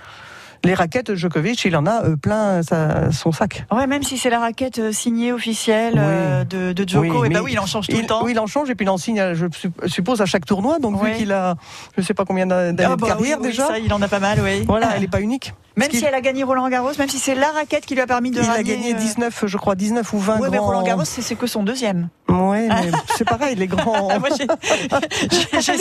Les 0.65 0.73
raquettes 0.75 1.15
Djokovic, 1.15 1.65
il 1.67 1.77
en 1.77 1.87
a 1.87 2.03
euh, 2.05 2.17
plein 2.17 2.63
sa- 2.63 3.13
son 3.13 3.31
sac. 3.31 3.67
Ouais, 3.71 3.87
même 3.87 4.03
si 4.03 4.17
c'est 4.17 4.31
la 4.31 4.41
raquette 4.41 4.79
euh, 4.79 4.91
signée 4.91 5.31
officielle 5.31 5.93
Oui. 5.95 6.01
euh, 6.03 6.45
de, 6.45 6.73
de 6.73 6.89
Djoko, 6.89 7.21
Oui, 7.21 7.27
et 7.27 7.31
bah 7.31 7.41
oui, 7.45 7.53
il 7.53 7.59
en 7.61 7.67
change 7.67 7.87
tout 7.87 7.95
Il, 7.95 8.01
le 8.01 8.07
temps. 8.07 8.25
oui, 8.25 8.33
il 8.33 8.39
en 8.41 8.47
change 8.47 8.71
et 8.71 8.75
puis 8.75 8.87
il 8.87 8.89
en 8.89 8.97
signe, 8.97 9.35
je 9.35 9.47
sup- 9.55 9.87
suppose, 9.87 10.23
à 10.23 10.27
chaque 10.27 10.47
tournoi. 10.47 10.79
Donc 10.79 11.01
Oui. 11.01 11.11
vu 11.11 11.17
qu'il 11.19 11.33
a, 11.33 11.57
je 11.97 12.03
sais 12.03 12.15
pas 12.15 12.25
combien 12.25 12.47
d'années 12.47 12.83
Ah 12.85 12.97
de 12.97 13.01
bah 13.01 13.07
carrière 13.07 13.37
oui, 13.39 13.45
oui, 13.45 13.51
déjà. 13.51 13.67
ça, 13.69 13.79
il 13.79 13.93
en 13.93 14.01
a 14.01 14.09
pas 14.09 14.19
mal, 14.19 14.41
oui. 14.43 14.65
Voilà, 14.67 14.89
elle 14.95 15.03
n'est 15.03 15.09
pas 15.09 15.21
unique. 15.21 15.53
Même 15.77 15.91
si 15.93 16.03
elle 16.05 16.15
a 16.15 16.23
gagné 16.23 16.43
Roland 16.43 16.69
Garros, 16.71 16.93
même 16.99 17.11
si 17.11 17.19
c'est 17.19 17.35
la 17.35 17.51
raquette 17.51 17.85
qui 17.85 17.95
lui 17.95 18.01
a 18.01 18.07
permis 18.07 18.31
de 18.31 18.39
Il 18.41 18.49
a 18.49 18.53
ramener, 18.53 18.65
gagné 18.65 18.95
euh, 18.95 18.99
19, 18.99 19.45
je 19.47 19.57
crois, 19.59 19.75
19 19.75 20.11
ou 20.15 20.19
20 20.19 20.39
Ouais, 20.39 20.49
mais. 20.51 20.59
Roland 20.59 20.83
Garros, 20.83 21.05
c'est 21.05 21.35
que 21.37 21.47
son 21.47 21.63
deuxième. 21.65 22.09
Ouais, 22.29 22.69
mais 22.69 22.91
c'est 23.17 23.25
pareil, 23.25 23.55
les 23.55 23.67
grands. 23.69 24.09
Ah, 24.11 24.19
moi, 24.19 24.29
j'essaie 24.31 24.47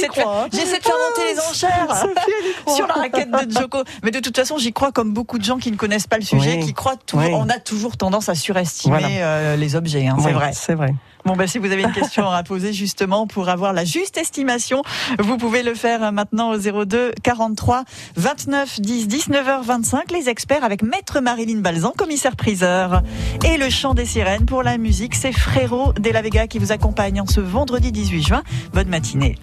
de, 0.08 0.14
faire- 0.14 0.28
hein. 0.30 0.48
de 0.52 0.58
faire 0.58 0.96
monter 1.10 1.34
les 1.34 1.40
enchères. 1.40 1.88
Sophie. 1.96 2.76
Sur 2.76 2.88
la 2.88 2.94
raquette 2.94 3.32
de 3.32 3.52
Djoko. 3.52 3.84
Mais 4.04 4.12
de 4.12 4.20
toute 4.20 4.36
façon, 4.36 4.58
j'y 4.58 4.72
crois 4.72 4.92
comme 4.92 5.12
beaucoup 5.14 5.40
de 5.40 5.44
gens 5.44 5.58
qui 5.58 5.72
ne 5.72 5.76
connaissent 5.78 6.08
pas 6.08 6.18
le 6.18 6.24
sujet, 6.24 6.58
Oui. 6.60 6.66
qui 6.66 6.74
croient 6.74 6.98
toujours, 6.98 7.26
Oui. 7.30 7.36
on 7.36 7.50
a 7.50 7.60
toujours 7.60 7.98
tendance 7.98 8.30
à 8.30 8.36
surestimer 8.36 9.00
Voilà. 9.00 9.08
euh, 9.16 9.56
les 9.56 9.76
objets, 9.76 10.08
hein, 10.08 10.18
c'est 10.22 10.32
vrai. 10.34 10.52
C'est 10.54 10.76
vrai. 10.76 10.94
Bon, 11.26 11.36
ben, 11.36 11.48
si 11.48 11.58
vous 11.58 11.72
avez 11.72 11.82
une 11.82 11.92
question 11.92 12.30
à 12.30 12.44
poser 12.44 12.72
justement 12.72 13.26
pour 13.26 13.50
avoir 13.50 13.74
la 13.74 13.84
juste 13.84 14.16
estimation, 14.16 14.84
vous 15.18 15.38
pouvez 15.38 15.64
le 15.64 15.74
faire 15.74 16.12
maintenant 16.12 16.52
au 16.52 16.58
02 16.86 17.14
43 17.24 17.84
29 18.16 18.80
10 18.80 19.08
19h 19.08 19.64
25. 19.64 20.12
Les 20.12 20.30
experts 20.30 20.64
avec 20.64 20.84
Maître 20.84 21.22
Marilyn 21.22 21.62
Balzan, 21.62 21.94
commissaire 21.98 22.36
priseur. 22.36 23.02
Et 23.44 23.58
le 23.58 23.72
chant 23.72 23.96
des 23.96 24.06
sirènes 24.06 24.46
pour 24.46 24.62
la 24.62 24.78
musique, 24.78 25.16
c'est 25.16 25.32
Frérot 25.32 25.94
de 25.94 26.12
la 26.12 26.22
Vega 26.22 26.46
qui 26.46 26.60
vous 26.60 26.72
accompagne 26.72 27.20
en 27.20 27.26
ce 27.26 27.42
vendredi 27.42 27.92
18 27.92 28.22
juin. 28.22 28.44
Bonne 28.74 28.90
matinée. 28.90 29.36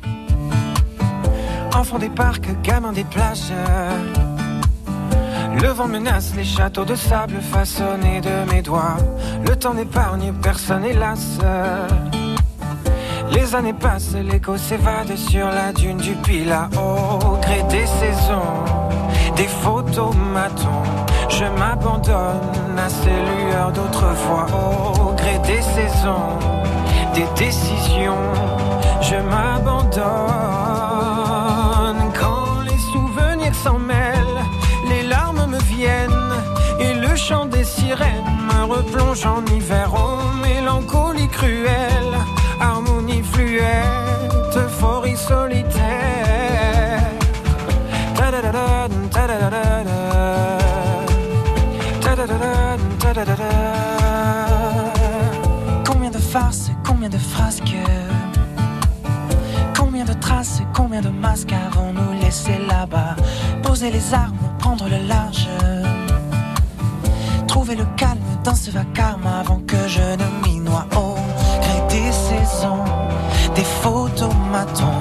Enfant 1.74 1.98
des 1.98 2.10
parcs, 2.10 2.62
gamin 2.62 2.92
des 2.92 3.04
plages. 3.04 3.50
Le 5.60 5.68
vent 5.68 5.88
menace 5.88 6.32
les 6.36 6.44
châteaux 6.44 6.84
de 6.84 6.94
sable 6.94 7.40
façonnés 7.40 8.20
de 8.20 8.52
mes 8.52 8.62
doigts. 8.62 8.96
Le 9.46 9.54
temps 9.56 9.74
n'épargne 9.74 10.32
personne, 10.32 10.84
hélas. 10.84 11.38
Les 13.30 13.54
années 13.54 13.72
passent, 13.72 14.14
l'écho 14.14 14.56
s'évade 14.56 15.16
sur 15.16 15.46
la 15.46 15.72
dune 15.72 15.98
du 15.98 16.12
Pila. 16.14 16.68
Au 16.76 17.36
gré 17.36 17.62
des 17.70 17.86
saisons, 17.86 18.64
des 19.36 19.46
photomatons, 19.46 20.82
je 21.28 21.44
m'abandonne 21.58 22.78
à 22.78 22.88
ces 22.88 23.10
lueurs 23.10 23.72
d'autrefois. 23.72 24.46
Au 25.00 25.12
gré 25.14 25.38
des 25.46 25.62
saisons, 25.62 26.38
des 27.14 27.26
décisions, 27.36 28.16
je 29.00 29.16
m'abandonne. 29.16 30.91
En 39.12 39.44
hiver. 39.54 39.90
Mélancolie 40.40 41.28
cruelle, 41.28 42.16
harmonie 42.58 43.22
fluette, 43.22 44.56
euphorie 44.56 45.16
solitaire. 45.16 45.82
Combien 55.84 56.10
de 56.10 56.18
farces, 56.18 56.70
combien 56.86 57.08
de 57.10 57.18
frasques? 57.18 57.76
Combien 59.76 60.04
de 60.04 60.14
traces, 60.14 60.62
combien 60.72 61.02
de 61.02 61.10
masques 61.10 61.52
avons-nous 61.52 62.18
laissé 62.22 62.58
là-bas? 62.66 63.16
Poser 63.62 63.90
les 63.90 64.14
armes, 64.14 64.38
prendre 64.58 64.88
le 64.88 65.06
large 65.06 65.48
Le 67.78 67.86
calme 67.96 68.20
dans 68.44 68.54
ce 68.54 68.70
vacarme 68.70 69.26
avant 69.26 69.60
que 69.66 69.76
je 69.88 70.02
ne 70.02 70.46
m'y 70.46 70.60
noie. 70.60 70.86
Au 70.94 71.14
gré 71.58 71.80
des 71.88 72.12
saisons, 72.12 72.84
des 73.54 73.64
photomatons 73.64 75.00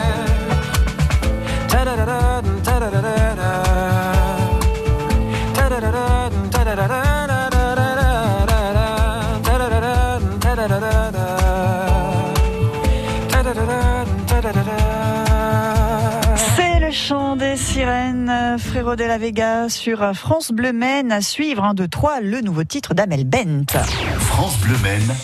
Euh, 18.29 18.57
Frérot 18.57 18.95
de 18.95 19.03
la 19.03 19.17
Vega 19.17 19.69
sur 19.69 20.13
France 20.13 20.51
Bleu 20.51 20.73
Maine 20.73 21.11
à 21.11 21.21
suivre. 21.21 21.63
Un, 21.63 21.73
deux, 21.73 21.87
trois, 21.87 22.21
le 22.21 22.41
nouveau 22.41 22.63
titre 22.63 22.93
d'Amel 22.93 23.25
Bent. 23.25 23.65
France 24.19 24.57
Bleu 24.59 24.75
Maine, 24.83 25.15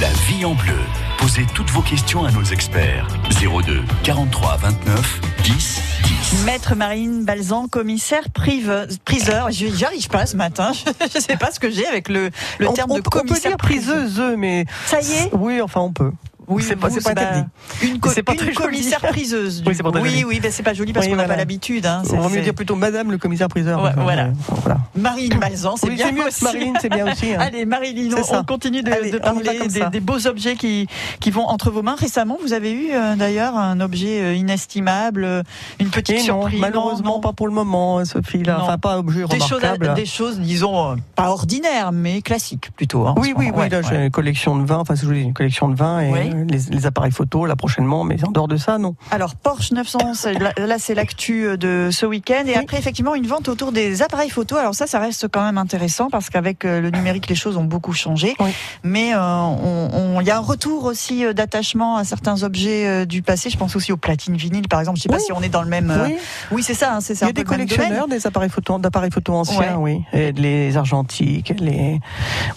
la 0.00 0.08
vie 0.28 0.44
en 0.44 0.54
bleu. 0.54 0.78
Posez 1.24 1.46
toutes 1.54 1.70
vos 1.70 1.80
questions 1.80 2.26
à 2.26 2.30
nos 2.32 2.42
experts. 2.42 3.06
02 3.40 3.80
43 4.02 4.58
29 4.58 5.20
10 5.42 5.80
10. 6.04 6.44
Maître 6.44 6.74
Marine 6.74 7.24
Balzan, 7.24 7.66
commissaire 7.66 8.24
prive- 8.28 8.86
priseur. 9.06 9.50
Je- 9.50 9.68
J'y 9.68 9.86
arrive 9.86 10.06
pas 10.08 10.26
ce 10.26 10.36
matin. 10.36 10.72
Je 11.14 11.18
sais 11.18 11.38
pas 11.38 11.50
ce 11.50 11.58
que 11.58 11.70
j'ai 11.70 11.86
avec 11.86 12.10
le, 12.10 12.28
le 12.58 12.68
on, 12.68 12.74
terme 12.74 12.90
on- 12.90 12.96
de 12.96 13.00
on 13.00 13.02
peut 13.04 13.20
commissaire 13.20 13.52
dire 13.52 13.56
priseuse, 13.56 14.20
mais 14.36 14.66
Ça 14.84 15.00
y 15.00 15.12
est 15.12 15.30
oui, 15.32 15.62
enfin 15.62 15.80
on 15.80 15.92
peut. 15.94 16.12
Oui, 16.48 16.62
c'est 16.62 16.76
pas, 16.76 16.88
pas 16.88 17.10
interdit. 17.10 17.44
Une, 17.82 17.98
co- 18.00 18.10
pas 18.24 18.32
une 18.34 18.38
joli. 18.40 18.54
commissaire 18.54 19.00
priseuse. 19.00 19.62
du 19.62 19.68
Oui, 19.70 19.76
pas 19.76 19.88
oui, 20.00 20.10
joli. 20.10 20.24
oui, 20.24 20.40
ben 20.40 20.50
c'est 20.52 20.62
pas 20.62 20.74
joli 20.74 20.92
parce 20.92 21.06
Oui, 21.06 21.10
qu'on 21.12 21.16
n'a 21.16 21.22
pas 21.22 21.28
voilà. 21.28 21.42
l'habitude. 21.42 21.86
Hein. 21.86 22.02
C'est- 22.04 22.16
On 22.16 22.20
va 22.20 22.28
mieux 22.28 22.42
dire 22.42 22.54
plutôt 22.54 22.76
Madame 22.76 23.10
le 23.10 23.18
commissaire 23.18 23.48
priseur. 23.48 23.82
Ouais, 23.82 23.90
voilà. 23.96 24.26
euh, 24.26 24.32
voilà. 24.62 24.78
Marine 24.96 25.34
Balzan, 25.40 25.76
c'est 25.76 25.88
Oui, 25.88 25.94
bien 25.96 26.12
mieux, 26.12 26.26
aussi. 26.26 26.44
Marine, 26.44 26.74
c'est 26.80 26.88
bien 26.90 27.10
aussi. 27.10 27.32
hein. 27.32 27.38
Allez, 27.40 27.64
Marilyn, 27.64 28.14
on, 28.16 28.36
on 28.38 28.44
continue 28.44 28.82
de, 28.82 28.90
Allez, 28.92 29.10
parler 29.18 29.68
des, 29.90 30.00
beaux 30.00 30.26
objets 30.26 30.56
qui, 30.56 30.86
qui 31.20 31.30
vont 31.30 31.46
entre 31.46 31.70
vos 31.70 31.82
mains. 31.82 31.96
Récemment, 31.96 32.36
vous 32.42 32.52
avez 32.52 32.72
eu 32.72 32.88
euh, 32.92 33.16
d'ailleurs 33.16 33.56
un 33.56 33.80
objet 33.80 34.20
euh, 34.20 34.34
inestimable, 34.34 35.42
une 35.80 35.88
petite 35.88 36.16
Et 36.16 36.18
non, 36.28 36.40
surprise. 36.42 36.60
malheureusement 36.60 37.14
Non, 37.16 37.20
pas 37.20 37.32
pour 37.32 37.46
le 37.46 37.54
moment, 37.54 38.04
Sophie. 38.04 38.42
Là. 38.42 38.58
Enfin, 38.62 38.78
pas 38.78 38.98
objet 38.98 39.24
Des 39.28 39.40
choses, 39.40 39.60
des 39.96 40.06
choses, 40.06 40.40
disons, 40.40 40.96
pas 41.16 41.30
ordinaires, 41.30 41.92
mais 41.92 42.20
classiques 42.22 42.70
plutôt. 42.76 43.06
hein, 43.06 43.14
Oui, 43.18 43.32
oui, 43.36 43.50
oui. 43.54 43.68
Là, 43.70 43.82
j'ai 43.82 43.96
une 44.04 44.10
collection 44.10 44.56
de 44.56 44.64
vin. 44.66 44.78
Enfin, 44.78 44.94
je 44.94 45.04
une 45.14 45.32
collection 45.32 45.68
de 45.68 45.74
vin 45.76 46.00
et 46.00 46.10
Oui. 46.12 46.18
euh, 46.32 46.33
les, 46.48 46.58
les 46.70 46.86
appareils 46.86 47.12
photo 47.12 47.46
là 47.46 47.56
prochainement. 47.56 48.04
Mais 48.04 48.22
en 48.24 48.30
dehors 48.30 48.48
de 48.48 48.56
ça, 48.56 48.78
non. 48.78 48.94
Alors 49.10 49.34
Porsche 49.36 49.72
911, 49.72 50.16
c'est- 50.18 50.34
là, 50.38 50.76
c'est 50.78 50.94
l'actu 50.94 51.46
euh, 51.46 51.56
de 51.56 51.88
ce 51.90 52.06
week-end. 52.06 52.42
Et 52.46 52.50
Oui. 52.50 52.56
après 52.56 52.78
effectivement 52.78 53.14
une 53.14 53.26
vente 53.26 53.48
autour 53.48 53.72
des 53.72 54.02
appareils 54.02 54.30
photo. 54.30 54.56
Alors 54.56 54.74
ça, 54.74 54.86
ça 54.86 54.98
reste 54.98 55.28
quand 55.28 55.42
même 55.44 55.58
intéressant 55.58 56.08
parce 56.10 56.30
qu'avec 56.30 56.64
euh, 56.64 56.80
le 56.80 56.90
numérique, 56.90 57.28
les 57.28 57.34
choses 57.34 57.56
ont 57.56 57.64
beaucoup 57.64 57.92
changé. 57.92 58.34
Oui. 58.40 58.50
Mais 58.82 59.12
euh, 59.14 60.18
il 60.20 60.26
y 60.26 60.30
a 60.30 60.36
un 60.36 60.40
retour 60.40 60.84
aussi 60.84 61.24
d'attachement 61.34 61.96
à 61.96 62.04
certains 62.04 62.42
objets 62.42 63.06
du 63.06 63.22
passé. 63.22 63.50
Je 63.50 63.56
pense 63.56 63.76
aussi 63.76 63.92
aux 63.92 63.96
platines 63.96 64.36
vinyles, 64.36 64.68
par 64.68 64.80
exemple. 64.80 64.98
Je 64.98 65.02
sais 65.04 65.08
pas 65.08 65.16
Oui. 65.16 65.22
si 65.24 65.32
on 65.32 65.42
est 65.42 65.48
dans 65.48 65.62
le 65.62 65.68
même. 65.68 65.92
Oui. 66.06 66.16
oui, 66.50 66.62
c'est 66.62 66.74
ça. 66.74 66.94
hein, 66.94 67.00
c'est 67.00 67.14
Il 67.14 67.16
c'est 67.16 67.26
y 67.26 67.28
a 67.28 67.32
des 67.32 67.44
collectionneurs 67.44 68.08
des 68.08 68.26
appareils 68.26 68.50
photo, 68.50 68.78
d'appareils 68.78 69.10
photo 69.10 69.34
anciens, 69.34 69.76
oui, 69.78 70.02
et 70.12 70.32
les 70.32 70.76
argentiques, 70.76 71.54
les. 71.60 72.00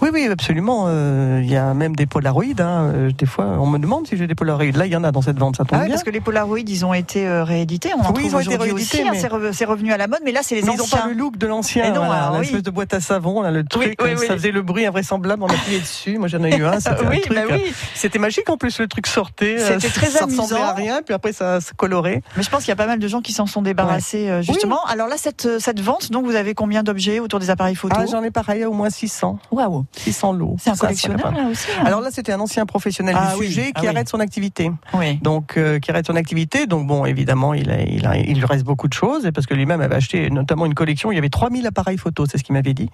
Oui, 0.01 0.09
oui, 0.13 0.27
absolument. 0.31 0.85
euh, 0.87 1.41
Il 1.43 1.49
y 1.51 1.55
a 1.55 1.73
même 1.73 1.95
des 1.95 2.05
Polaroid. 2.05 2.43
Hein, 2.59 3.09
des 3.17 3.25
fois, 3.25 3.45
on 3.59 3.65
me 3.69 3.80
demande 3.80 4.08
si 4.08 4.17
j'ai 4.17 4.27
des 4.27 4.36
Polaroid. 4.36 4.65
Là, 4.73 4.86
il 4.86 4.91
y 4.91 4.95
en 4.95 5.03
a 5.03 5.12
dans 5.12 5.21
cette 5.21 5.38
vente, 5.39 5.58
ça 5.58 5.63
tombe 5.63 5.71
Ah 5.73 5.80
oui, 5.82 5.86
bien. 5.88 5.95
parce 5.95 6.03
que 6.03 6.10
les 6.10 6.21
Polaroid, 6.21 6.60
ils 6.60 6.86
ont 6.86 6.93
été 6.93 7.27
euh, 7.27 7.43
réédités. 7.43 7.91
On 7.97 8.01
en 8.01 8.13
Oui, 8.13 8.23
ils 8.25 8.36
ont 8.36 8.39
été 8.39 8.56
réédités, 8.56 9.01
hein, 9.03 9.10
mais- 9.13 9.19
c'est 9.19 9.27
re- 9.30 9.51
c'est 9.53 9.65
revenu 9.65 9.91
à 9.93 9.97
la 9.97 10.08
mode, 10.08 10.19
mais 10.25 10.32
là, 10.32 10.41
c'est 10.43 10.56
les 10.56 10.62
Mais 10.63 10.73
ils 10.73 10.77
n'ont 10.77 10.84
anciens. 10.84 10.99
pas 11.01 11.08
le 11.08 11.13
look 11.13 11.38
de 11.38 11.47
l'ancien, 11.47 11.91
voilà, 11.93 12.13
alors, 12.27 12.34
oui. 12.36 12.41
l'espèce 12.41 12.63
de 12.63 12.71
boîte 12.71 12.93
à 12.93 12.99
savon, 13.01 13.41
là, 13.41 13.51
le 13.51 13.63
truc, 13.63 13.97
oui, 14.01 14.10
ça 14.17 14.21
oui. 14.21 14.27
faisait 14.27 14.51
le 14.51 14.62
bruit 14.62 14.86
invraisemblable, 14.86 15.43
on 15.43 15.47
appuyait 15.47 15.80
dessus. 15.80 16.17
Moi, 16.17 16.27
j'en 16.27 16.43
ai 16.43 16.56
eu 16.56 16.65
un, 16.65 16.71
oui, 17.10 17.21
bah 17.30 17.41
oui. 17.51 17.73
C'était 17.95 18.19
magique 18.19 18.49
en 18.49 18.58
plus, 18.58 18.80
le 18.80 18.88
truc 18.88 19.08
sortait. 19.08 19.58
euh, 19.60 19.80
C'était 19.80 19.89
très 19.93 20.08
ça 20.08 20.25
ressemblait 20.25 20.56
amusant. 20.58 20.69
à 20.69 20.73
rien, 20.73 21.01
puis 21.06 21.13
après 21.13 21.34
ça 21.34 21.62
se 21.62 21.73
colorait. 21.73 22.21
Mais 22.36 22.43
je 22.43 22.49
pense 22.49 22.62
qu'il 22.62 22.69
y 22.69 22.73
a 22.73 22.75
pas 22.77 22.88
mal 22.88 22.99
de 22.99 23.08
gens 23.08 23.21
qui 23.21 23.34
s'en 23.34 23.45
sont 23.45 23.62
débarrassés 23.62 24.30
euh, 24.30 24.41
justement. 24.41 24.84
Alors 24.86 25.08
là, 25.08 25.15
cette, 25.17 25.45
euh, 25.45 25.60
cette 25.60 25.80
vente, 25.80 26.12
donc 26.12 26.25
vous 26.25 26.36
avez 26.36 26.53
combien 26.53 26.84
d'objets 26.84 27.19
autour 27.19 27.39
des 27.39 27.49
appareils 27.49 27.75
photo? 27.75 27.95
Ah, 27.99 28.06
j'en 28.10 28.23
ai 28.23 28.32
pareil, 28.32 28.65
au 28.65 28.73
moins 28.73 28.89
600. 28.89 29.39
Waouh 29.51 29.86
600 29.97 30.34
lots. 30.34 30.56
C'est 30.60 30.69
un 30.69 30.73
Ça, 30.73 30.80
ça 30.82 30.88
collectionneur 30.88 31.32
là 31.32 31.47
aussi 31.51 31.67
hein 31.80 31.84
Alors 31.86 32.01
là, 32.01 32.10
c'était 32.12 32.32
un 32.34 32.39
ancien 32.39 32.65
professionnel 32.65 33.15
Ah 33.17 33.34
du 33.34 33.39
oui, 33.39 33.47
ah 33.75 33.79
qui 33.79 33.85
oui. 33.85 33.87
arrête 33.89 34.09
son 34.09 34.19
activité. 34.19 34.71
Oui. 34.93 35.15
Donc, 35.21 35.57
euh, 35.57 35.79
qui 35.79 35.91
arrête 35.91 36.05
son 36.07 36.15
activité. 36.15 36.67
Donc, 36.67 36.87
bon, 36.87 37.05
évidemment, 37.05 37.53
il, 37.53 37.69
a, 37.71 37.81
il, 37.81 38.05
a- 38.05 38.17
il 38.17 38.37
lui 38.37 38.45
reste 38.45 38.63
beaucoup 38.63 38.87
de 38.87 38.93
choses. 38.93 39.29
Parce 39.33 39.45
que 39.47 39.53
lui-même 39.53 39.81
avait 39.81 39.95
acheté 39.95 40.29
notamment 40.29 40.65
une 40.65 40.73
collection. 40.73 41.11
Il 41.11 41.15
y 41.15 41.17
avait 41.17 41.29
3000 41.29 41.65
appareils 41.67 41.97
photo, 41.97 42.25
c'est 42.25 42.37
ce 42.37 42.43
qu'il 42.43 42.53
m'avait 42.53 42.73
dit. 42.73 42.89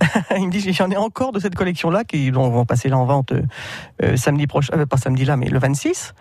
il 0.36 0.46
me 0.46 0.50
dit 0.50 0.72
j'en 0.72 0.90
ai 0.90 0.96
encore 0.96 1.32
de 1.32 1.38
cette 1.40 1.54
collection-là 1.54 2.04
qui 2.04 2.30
vont, 2.30 2.48
vont 2.50 2.64
passer 2.64 2.88
là 2.88 2.98
en 2.98 3.04
vente 3.06 3.32
euh, 3.32 3.42
euh, 4.02 4.16
samedi 4.16 4.46
prochain. 4.46 4.72
euh, 4.76 4.86
pas 4.86 4.96
samedi 4.96 5.24
là, 5.24 5.36
mais 5.36 5.46
le 5.48 5.58
26. 5.58 6.14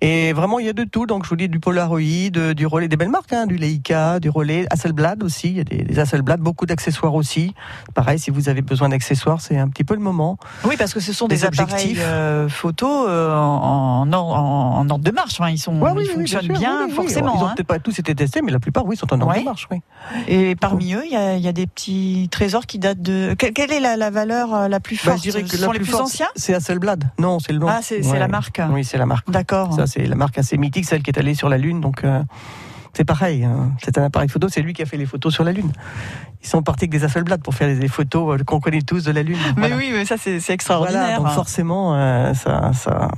Et 0.00 0.32
vraiment, 0.32 0.58
il 0.58 0.66
y 0.66 0.68
a 0.68 0.72
de 0.72 0.84
tout. 0.84 1.06
Donc, 1.06 1.24
je 1.24 1.28
vous 1.30 1.36
dis 1.36 1.48
du 1.48 1.60
Polaroid, 1.60 1.98
euh, 2.36 2.54
du 2.54 2.66
relais, 2.66 2.88
des 2.88 2.96
belles 2.96 3.08
marques, 3.10 3.32
hein, 3.32 3.46
du 3.46 3.56
Leica, 3.56 4.20
du 4.20 4.28
relais, 4.28 4.66
Hasselblad 4.70 5.22
aussi. 5.22 5.48
Il 5.48 5.56
y 5.56 5.60
a 5.60 5.64
des, 5.64 5.78
des 5.82 5.98
Hasselblad, 5.98 6.40
beaucoup 6.40 6.66
d'accessoires 6.66 7.14
aussi. 7.14 7.54
Pareil, 7.94 8.18
si 8.18 8.30
vous 8.30 8.48
avez 8.48 8.62
besoin 8.62 8.88
d'accessoires, 8.90 9.40
c'est 9.40 9.56
un 9.58 9.68
petit 9.68 9.84
peu 9.84 9.94
le 9.94 10.00
moment. 10.00 10.36
Oui, 10.64 10.76
parce 10.78 10.92
que 10.94 11.00
ce 11.00 11.12
sont 11.12 11.28
Des 11.28 11.36
des, 11.36 11.44
objectifs. 11.44 12.00
euh, 12.02 12.48
photo 12.48 13.08
euh, 13.08 13.34
en, 13.34 14.10
en, 14.12 14.88
ordre 14.90 15.04
de 15.04 15.10
marche. 15.10 15.38
Ils 15.48 15.58
sont, 15.58 15.80
Ouais, 15.80 15.90
oui, 15.94 16.04
ils 16.04 16.08
oui, 16.10 16.14
fonctionnent 16.16 16.42
sûr, 16.42 16.58
bien, 16.58 16.78
oui, 16.80 16.84
oui. 16.88 16.94
forcément. 16.94 17.34
Ils 17.36 17.42
ont 17.42 17.46
hein. 17.48 17.52
peut-être 17.56 17.66
pas 17.66 17.78
tous 17.78 17.98
été 17.98 18.14
testés, 18.14 18.42
mais 18.42 18.52
la 18.52 18.58
plupart, 18.60 18.84
oui, 18.86 18.96
sont 18.96 19.12
en 19.12 19.20
ordre 19.20 19.32
Ouais. 19.32 19.40
de 19.40 19.44
marche. 19.44 19.68
Oui. 19.70 19.78
Et 20.28 20.54
parmi 20.56 20.94
eux, 20.94 21.02
il 21.04 21.10
y 21.10 21.42
y 21.44 21.48
a 21.48 21.52
des 21.52 21.66
petits 21.66 22.28
trésors 22.30 22.66
qui 22.66 22.78
datent 22.78 23.00
de. 23.02 23.34
Que- 23.38 23.46
Quelle 23.52 23.72
est 23.72 23.80
la, 23.80 23.96
la 23.96 24.10
valeur 24.10 24.54
euh, 24.54 24.68
la 24.68 24.80
plus 24.80 24.96
Bah, 24.96 25.12
forte? 25.12 25.18
je 25.18 25.22
dirais 25.30 25.42
que 25.42 25.48
Ce 25.56 25.60
la 25.64 25.72
les 25.72 25.78
plus 25.78 25.86
forte, 25.90 26.04
anciens? 26.04 26.28
C'est 26.36 26.54
Hasselblad. 26.54 27.04
Non, 27.18 27.38
c'est 27.38 27.52
le 27.52 27.58
nom. 27.58 27.66
Ah, 27.68 27.80
c'est 27.82 28.02
c'est 28.02 28.10
Ouais. 28.12 28.18
la 28.18 28.28
marque. 28.28 28.60
Oui, 28.70 28.84
c'est 28.84 28.98
la 28.98 29.06
marque. 29.06 29.30
D'accord. 29.30 29.72
C'est 29.94 30.06
la 30.06 30.16
marque 30.16 30.38
assez 30.38 30.56
mythique, 30.58 30.86
celle 30.86 31.02
qui 31.02 31.10
est 31.10 31.18
allée 31.18 31.34
sur 31.34 31.48
la 31.48 31.56
Lune. 31.58 31.80
Donc, 31.80 32.02
euh, 32.04 32.22
c'est 32.94 33.04
pareil. 33.04 33.44
hein. 33.44 33.72
C'est 33.82 33.96
un 33.98 34.04
appareil 34.04 34.28
photo. 34.28 34.48
C'est 34.48 34.60
lui 34.62 34.72
qui 34.72 34.82
a 34.82 34.86
fait 34.86 34.96
les 34.96 35.06
photos 35.06 35.32
sur 35.32 35.44
la 35.44 35.52
Lune. 35.52 35.70
Ils 36.42 36.48
sont 36.48 36.62
partis 36.62 36.84
avec 36.84 36.90
des 36.90 37.04
Hasselblad 37.04 37.42
pour 37.42 37.54
faire 37.54 37.68
des 37.78 37.88
photos 37.88 38.40
euh, 38.40 38.44
qu'on 38.44 38.60
connaît 38.60 38.82
tous 38.82 39.04
de 39.04 39.12
la 39.12 39.22
Lune. 39.22 39.38
Mais 39.56 39.68
Voilà. 39.68 39.76
oui, 39.76 39.90
mais 39.92 40.04
ça, 40.04 40.16
c'est 40.16 40.40
c'est 40.40 40.46
Voilà, 40.46 40.54
extraordinaire. 40.54 41.18
donc 41.22 41.30
forcément, 41.30 41.94
euh, 41.94 42.34
ça, 42.34 42.72
ça, 42.74 43.10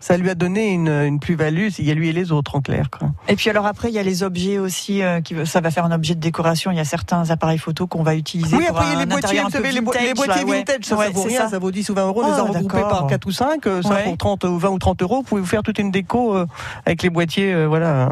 ça 0.00 0.16
lui 0.16 0.28
a 0.30 0.34
donné 0.34 0.72
une, 0.72 0.88
une 0.88 1.18
plus-value. 1.20 1.68
Il 1.78 1.84
y 1.86 1.90
a 1.90 1.94
lui 1.94 2.08
et 2.08 2.12
les 2.12 2.32
autres, 2.32 2.54
en 2.56 2.60
clair. 2.60 2.90
Quoi. 2.90 3.08
Et 3.28 3.36
puis 3.36 3.50
alors 3.50 3.66
après, 3.66 3.88
il 3.88 3.94
y 3.94 3.98
a 3.98 4.02
les 4.02 4.22
objets 4.22 4.58
aussi, 4.58 5.02
euh, 5.02 5.20
qui, 5.20 5.34
ça 5.46 5.60
va 5.60 5.70
faire 5.70 5.84
un 5.84 5.92
objet 5.92 6.14
de 6.14 6.20
décoration. 6.20 6.70
Il 6.70 6.76
y 6.76 6.80
a 6.80 6.84
certains 6.84 7.30
appareils 7.30 7.58
photo 7.58 7.86
qu'on 7.86 8.02
va 8.02 8.14
utiliser 8.14 8.56
Oui, 8.56 8.64
pour 8.68 8.76
après, 8.76 8.88
il 8.90 8.92
y 8.92 8.96
a 8.96 9.00
les 9.00 9.06
boîtiers, 9.06 9.40
vous 9.42 9.50
savez, 9.50 9.72
les, 9.72 9.80
bo- 9.80 9.92
les 9.92 10.14
boîtiers 10.14 10.42
là, 10.44 10.50
ouais. 10.50 10.58
vintage, 10.58 10.84
ça, 10.84 10.96
Ouais, 10.96 11.06
ça 11.06 11.12
vaut 11.12 11.22
c'est 11.22 11.28
rien, 11.28 11.40
ça. 11.40 11.48
ça. 11.48 11.58
vaut 11.58 11.70
10 11.70 11.90
ou 11.90 11.94
20 11.94 12.06
euros, 12.06 12.22
Ah, 12.24 12.28
les 12.28 12.32
avoir 12.34 12.48
regroupés 12.54 12.80
par 12.82 13.06
4 13.06 13.26
ou 13.26 13.30
5, 13.32 13.66
euh, 13.66 13.82
ça 13.82 13.88
Ouais. 13.90 14.04
pour 14.04 14.16
30 14.16 14.44
ou 14.44 14.58
20 14.58 14.68
ou 14.70 14.78
30 14.78 15.02
euros, 15.02 15.16
vous 15.16 15.22
pouvez 15.22 15.40
vous 15.40 15.46
faire 15.46 15.62
toute 15.62 15.78
une 15.78 15.90
déco 15.90 16.34
euh, 16.36 16.46
avec 16.84 17.02
les 17.02 17.10
boîtiers 17.10 17.52
euh, 17.54 17.66
voilà, 17.66 18.06
euh, 18.06 18.08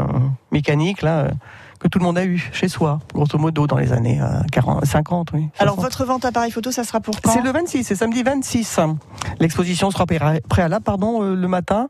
mécaniques, 0.53 1.03
là, 1.03 1.19
euh, 1.19 1.31
que 1.85 1.89
tout 1.89 1.99
le 1.99 2.05
monde 2.05 2.17
a 2.17 2.25
eu 2.25 2.39
chez 2.53 2.69
soi, 2.69 2.99
grosso 3.13 3.37
modo, 3.37 3.67
dans 3.67 3.77
les 3.77 3.93
années 3.93 4.19
euh, 4.19 4.41
40, 4.51 4.87
50, 4.87 5.33
oui. 5.35 5.49
Alors 5.59 5.75
60. 5.75 5.85
votre 5.85 6.05
vente 6.07 6.25
appareil 6.25 6.51
photo, 6.51 6.73
ça 6.73 6.83
sera 6.83 7.01
pour 7.01 7.21
quand? 7.21 7.31
C'est 7.31 7.43
le 7.43 7.53
26, 7.53 7.85
c'est 7.85 7.95
samedi 7.95 8.23
26. 8.23 8.81
L'exposition 9.39 9.91
sera 9.91 10.07
pré- 10.07 10.41
préalable 10.49 10.83
pardon, 10.83 11.23
euh, 11.23 11.35
le 11.37 11.47
matin 11.47 11.89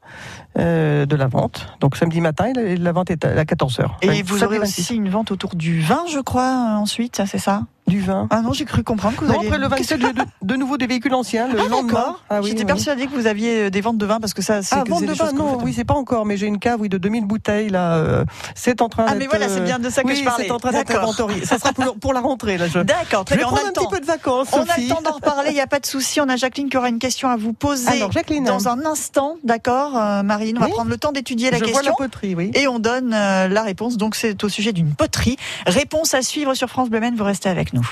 euh, 0.58 1.06
de 1.06 1.14
la 1.14 1.28
vente. 1.28 1.68
Donc 1.78 1.96
samedi 1.96 2.20
matin, 2.20 2.52
la, 2.56 2.92
vente 2.92 3.10
est 3.12 3.24
à 3.24 3.44
14h. 3.44 3.86
Et 4.02 4.22
vous 4.22 4.42
aurez 4.42 4.58
aussi 4.58 4.96
une 4.96 5.08
vente 5.08 5.30
autour 5.30 5.54
du 5.54 5.80
vin, 5.80 6.02
je 6.12 6.18
crois, 6.18 6.42
euh, 6.74 6.76
ensuite, 6.76 7.14
ça, 7.16 7.26
c'est 7.26 7.38
ça? 7.38 7.62
Du 7.86 8.00
vin. 8.00 8.26
Ah 8.30 8.40
non, 8.40 8.52
j'ai 8.52 8.64
cru 8.64 8.82
comprendre 8.82 9.16
que 9.16 9.24
vous 9.24 9.32
Non, 9.32 9.38
alliez- 9.40 9.48
après 9.48 9.58
le 9.58 9.68
Qu'est-ce 9.68 9.94
27, 9.94 10.00
que- 10.14 10.18
de, 10.22 10.24
de 10.42 10.54
nouveau 10.56 10.76
des 10.78 10.86
véhicules 10.86 11.12
anciens, 11.14 11.48
le 11.48 11.58
Ah, 11.60 11.68
lendemain. 11.68 12.16
Ah 12.30 12.40
oui, 12.40 12.48
J'étais 12.48 12.60
oui. 12.60 12.66
persuadée 12.66 13.06
que 13.06 13.14
vous 13.14 13.26
aviez 13.26 13.64
euh, 13.64 13.70
des 13.70 13.80
ventes 13.82 13.98
de 13.98 14.06
vin 14.06 14.20
parce 14.20 14.32
que 14.34 14.42
ça, 14.42 14.62
c'est 14.62 14.74
Ah, 14.74 14.84
vente 14.86 15.04
de 15.04 15.12
vin, 15.12 15.32
non, 15.32 15.58
oui, 15.62 15.72
c'est 15.76 15.84
pas 15.84 15.94
encore, 15.94 16.24
mais 16.24 16.36
j'ai 16.36 16.46
une 16.46 16.58
cave, 16.58 16.80
oui, 16.80 16.88
de 16.88 16.96
2000 16.98 17.26
bouteilles, 17.26 17.68
là. 17.68 17.94
euh, 17.96 18.24
c'est 18.54 18.80
en 18.80 18.88
train 18.88 19.04
Ah, 19.08 19.14
mais 19.14 19.26
voilà, 19.26 19.48
c'est 19.48 19.60
bien 19.60 19.78
de 19.78 19.90
ça 19.90 20.02
que 20.02 20.08
oui, 20.08 20.16
je 20.16 20.24
parlais. 20.24 20.44
c'est 20.46 20.50
en 20.50 20.58
train 20.58 20.72
d'être 20.72 20.94
inventorié. 20.96 21.44
Ça 21.44 21.58
sera 21.58 21.72
pour, 21.72 21.94
pour 21.98 22.12
la 22.14 22.20
rentrée, 22.20 22.56
là. 22.58 22.68
Je, 22.68 22.78
D'accord, 22.80 23.24
très 23.24 23.36
bien. 23.36 23.46
On 23.50 23.54
a 23.54 23.60
un 23.68 23.72
petit 23.72 23.86
peu 23.90 24.00
de 24.00 24.06
vacances, 24.06 24.48
On 24.52 24.62
a 24.62 24.66
Sophie. 24.66 24.88
le 24.88 24.94
temps 24.94 25.02
d'en 25.02 25.12
reparler, 25.12 25.50
il 25.50 25.54
n'y 25.54 25.60
a 25.60 25.66
pas 25.66 25.80
de 25.80 25.86
souci. 25.86 26.20
On 26.20 26.28
a 26.28 26.36
Jacqueline 26.36 26.70
qui 26.70 26.76
aura 26.78 26.88
une 26.88 26.98
question 26.98 27.28
à 27.28 27.36
vous 27.36 27.52
poser 27.52 27.88
Alors, 27.88 28.12
Jacqueline. 28.12 28.44
dans 28.44 28.66
un 28.68 28.84
instant, 28.86 29.36
d'accord, 29.44 29.96
euh, 29.96 30.22
Marine 30.22 30.56
On 30.58 30.60
va 30.62 30.68
prendre 30.68 30.90
le 30.90 30.96
temps 30.96 31.12
d'étudier 31.12 31.50
la 31.50 31.58
je 31.58 31.64
vois 31.64 31.72
question. 31.74 31.92
la 32.00 32.06
poterie, 32.06 32.34
oui. 32.34 32.50
Et 32.54 32.66
on 32.66 32.78
donne 32.78 33.12
euh, 33.12 33.46
la 33.48 33.62
réponse. 33.62 33.98
Donc, 33.98 34.14
c'est 34.14 34.42
au 34.42 34.48
sujet 34.48 34.72
d'une 34.72 34.94
poterie. 34.94 35.36
Réponse 35.66 36.14
à 36.14 36.22
suivre 36.22 36.54
sur 36.54 36.68
France 36.70 36.88
Bleu. 36.88 36.94
Vous 37.14 37.24
restez 37.24 37.50
avec 37.50 37.73
nous. 37.74 37.86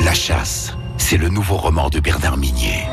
La 0.00 0.14
chasse, 0.14 0.74
c'est 0.96 1.18
le 1.18 1.28
nouveau 1.28 1.56
roman 1.56 1.88
de 1.90 2.00
Bernard 2.00 2.38
Minier. 2.38 2.86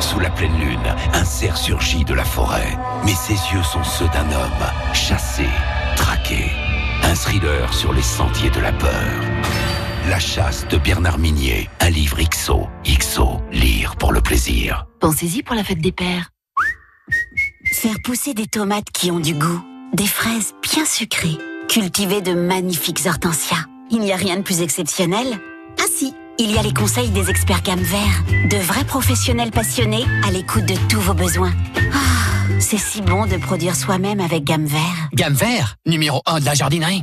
Sous 0.00 0.18
la 0.18 0.30
pleine 0.30 0.58
lune, 0.58 0.94
un 1.12 1.24
cerf 1.24 1.56
surgit 1.56 2.04
de 2.04 2.14
la 2.14 2.24
forêt, 2.24 2.76
mais 3.04 3.14
ses 3.14 3.34
yeux 3.52 3.62
sont 3.62 3.84
ceux 3.84 4.08
d'un 4.08 4.30
homme, 4.32 4.66
chassé, 4.92 5.46
traqué. 5.96 6.50
Un 7.02 7.14
thriller 7.14 7.72
sur 7.72 7.92
les 7.92 8.02
sentiers 8.02 8.50
de 8.50 8.60
la 8.60 8.72
peur. 8.72 9.20
La 10.08 10.18
chasse 10.18 10.66
de 10.68 10.78
Bernard 10.78 11.18
Minier, 11.18 11.68
un 11.80 11.90
livre 11.90 12.18
XO. 12.22 12.68
XO, 12.84 13.40
lire 13.52 13.96
pour 13.96 14.12
le 14.12 14.20
plaisir. 14.20 14.86
Pensez-y 15.00 15.42
pour 15.42 15.54
la 15.54 15.64
fête 15.64 15.80
des 15.80 15.92
pères. 15.92 16.30
Faire 17.72 17.96
pousser 18.04 18.32
des 18.32 18.46
tomates 18.46 18.90
qui 18.92 19.10
ont 19.10 19.20
du 19.20 19.34
goût, 19.34 19.64
des 19.92 20.06
fraises 20.06 20.54
bien 20.62 20.84
sucrées, 20.84 21.38
cultiver 21.68 22.20
de 22.20 22.32
magnifiques 22.32 23.06
hortensias. 23.06 23.66
Il 23.90 24.00
n'y 24.00 24.12
a 24.12 24.16
rien 24.16 24.36
de 24.36 24.42
plus 24.42 24.62
exceptionnel 24.62 25.26
Ah 25.78 25.86
si, 25.88 26.14
il 26.38 26.50
y 26.50 26.58
a 26.58 26.62
les 26.62 26.72
conseils 26.72 27.10
des 27.10 27.30
experts 27.30 27.62
gamme 27.62 27.80
vert, 27.80 28.24
de 28.50 28.56
vrais 28.56 28.84
professionnels 28.84 29.50
passionnés 29.50 30.04
à 30.26 30.30
l'écoute 30.30 30.64
de 30.66 30.74
tous 30.88 31.00
vos 31.00 31.14
besoins. 31.14 31.52
Ah, 31.92 32.58
c'est 32.58 32.78
si 32.78 33.02
bon 33.02 33.26
de 33.26 33.36
produire 33.36 33.76
soi-même 33.76 34.20
avec 34.20 34.44
gamme 34.44 34.66
vert. 34.66 35.08
Gamme 35.14 35.34
vert, 35.34 35.76
numéro 35.86 36.22
1 36.26 36.40
de 36.40 36.44
la 36.44 36.54
jardinerie. 36.54 37.02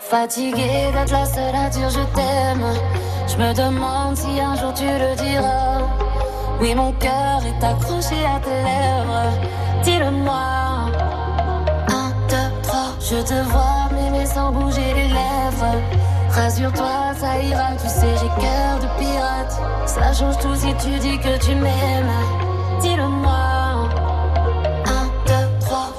Fatiguée 0.00 0.90
d'être 0.92 1.12
la 1.12 1.26
seule 1.26 1.54
à 1.54 1.68
dire 1.68 1.90
je 1.90 2.00
t'aime. 2.14 3.07
Je 3.28 3.36
me 3.36 3.52
demande 3.54 4.16
si 4.16 4.40
un 4.40 4.56
jour 4.56 4.72
tu 4.74 4.84
le 4.84 5.14
diras. 5.16 5.82
Oui, 6.60 6.74
mon 6.74 6.92
cœur 6.92 7.40
est 7.44 7.64
accroché 7.64 8.24
à 8.24 8.40
tes 8.40 8.62
lèvres. 8.68 9.30
Dis-le-moi. 9.84 10.90
Un, 11.88 12.10
deux, 12.28 12.50
trois. 12.62 12.90
Je 13.00 13.16
te 13.22 13.34
vois 13.50 13.88
m'aimer 13.92 14.26
sans 14.26 14.50
bouger 14.50 14.94
les 14.94 15.08
lèvres. 15.08 15.76
Rassure-toi, 16.30 17.14
ça 17.20 17.38
ira. 17.42 17.68
Tu 17.80 17.88
sais, 17.88 18.14
j'ai 18.20 18.42
cœur 18.42 18.78
de 18.82 18.88
pirate. 18.98 19.60
Ça 19.86 20.12
change 20.12 20.38
tout 20.38 20.54
si 20.54 20.74
tu 20.82 20.98
dis 20.98 21.18
que 21.18 21.38
tu 21.38 21.54
m'aimes. 21.54 22.10
Dis-le-moi. 22.80 23.57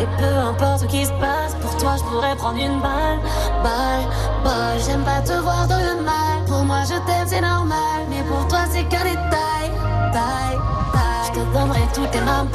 Et 0.00 0.06
peu 0.18 0.36
importe 0.36 0.80
ce 0.80 0.86
qui 0.86 1.04
se 1.04 1.12
passe 1.12 1.54
Pour 1.60 1.76
toi 1.76 1.96
je 1.98 2.04
pourrais 2.04 2.36
prendre 2.36 2.58
une 2.58 2.80
balle. 2.80 3.18
Balle, 3.62 4.06
balle 4.44 4.78
J'aime 4.84 5.02
pas 5.02 5.20
te 5.20 5.32
voir 5.32 5.66
dans 5.66 5.78
le 5.78 6.02
mal. 6.02 6.44
Pour 6.46 6.64
moi 6.64 6.82
je 6.84 6.94
t'aime 7.06 7.26
c'est 7.26 7.40
normal. 7.40 8.06
Mais 8.08 8.22
pour 8.22 8.46
toi 8.48 8.60
c'est 8.70 8.84
qu'un 8.84 9.04
détail. 9.04 9.68
Taille, 10.12 10.58
taille. 10.92 11.26
Je 11.26 11.32
te 11.32 11.44
donnerai 11.52 11.82
toutes 11.94 12.10
tes 12.10 12.20
mains 12.20 12.46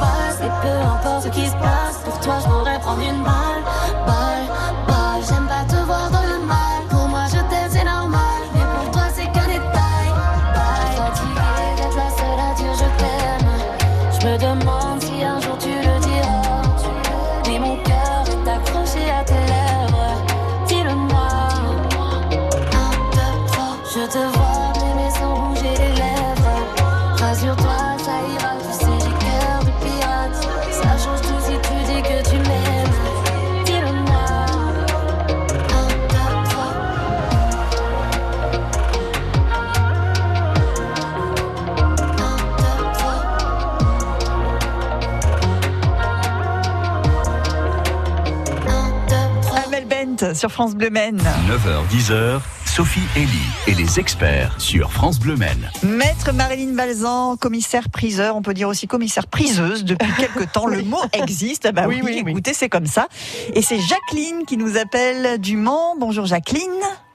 Et 0.42 0.50
peu 0.62 0.76
importe 0.86 1.24
ce 1.24 1.28
qui 1.28 1.46
se 1.46 1.56
passe 1.56 1.98
Pour 2.04 2.18
toi 2.20 2.34
je 2.40 2.48
pourrais 2.48 2.78
prendre 2.80 3.02
une 3.02 3.22
Balle, 3.22 3.62
balle 4.06 4.33
sur 50.34 50.50
France 50.50 50.74
Bleu 50.74 50.90
Maine. 50.90 51.18
9h, 51.48 51.88
10h, 51.96 52.40
Sophie 52.64 53.00
Elie 53.16 53.28
et 53.66 53.74
les 53.74 53.98
experts 54.00 54.60
sur 54.60 54.90
France 54.92 55.18
Bleu 55.18 55.36
Maine. 55.36 55.70
Maître 55.82 56.32
Marilyn 56.32 56.74
Balzan, 56.74 57.36
commissaire 57.36 57.88
priseur, 57.90 58.36
on 58.36 58.42
peut 58.42 58.54
dire 58.54 58.68
aussi 58.68 58.86
commissaire 58.86 59.26
priseuse 59.26 59.84
depuis 59.84 60.10
quelque 60.18 60.44
temps. 60.44 60.66
Le 60.66 60.82
mot 60.82 61.00
existe. 61.12 61.66
Ah 61.66 61.72
bah 61.72 61.84
oui, 61.86 61.96
Oui, 62.02 62.12
oui, 62.16 62.22
oui. 62.24 62.30
écoutez, 62.32 62.52
c'est 62.54 62.68
comme 62.68 62.86
ça. 62.86 63.08
Et 63.54 63.62
c'est 63.62 63.78
Jacqueline 63.78 64.44
qui 64.46 64.56
nous 64.56 64.76
appelle 64.76 65.38
du 65.40 65.56
Mans. 65.56 65.94
Bonjour 65.98 66.26
Jacqueline. 66.26 66.70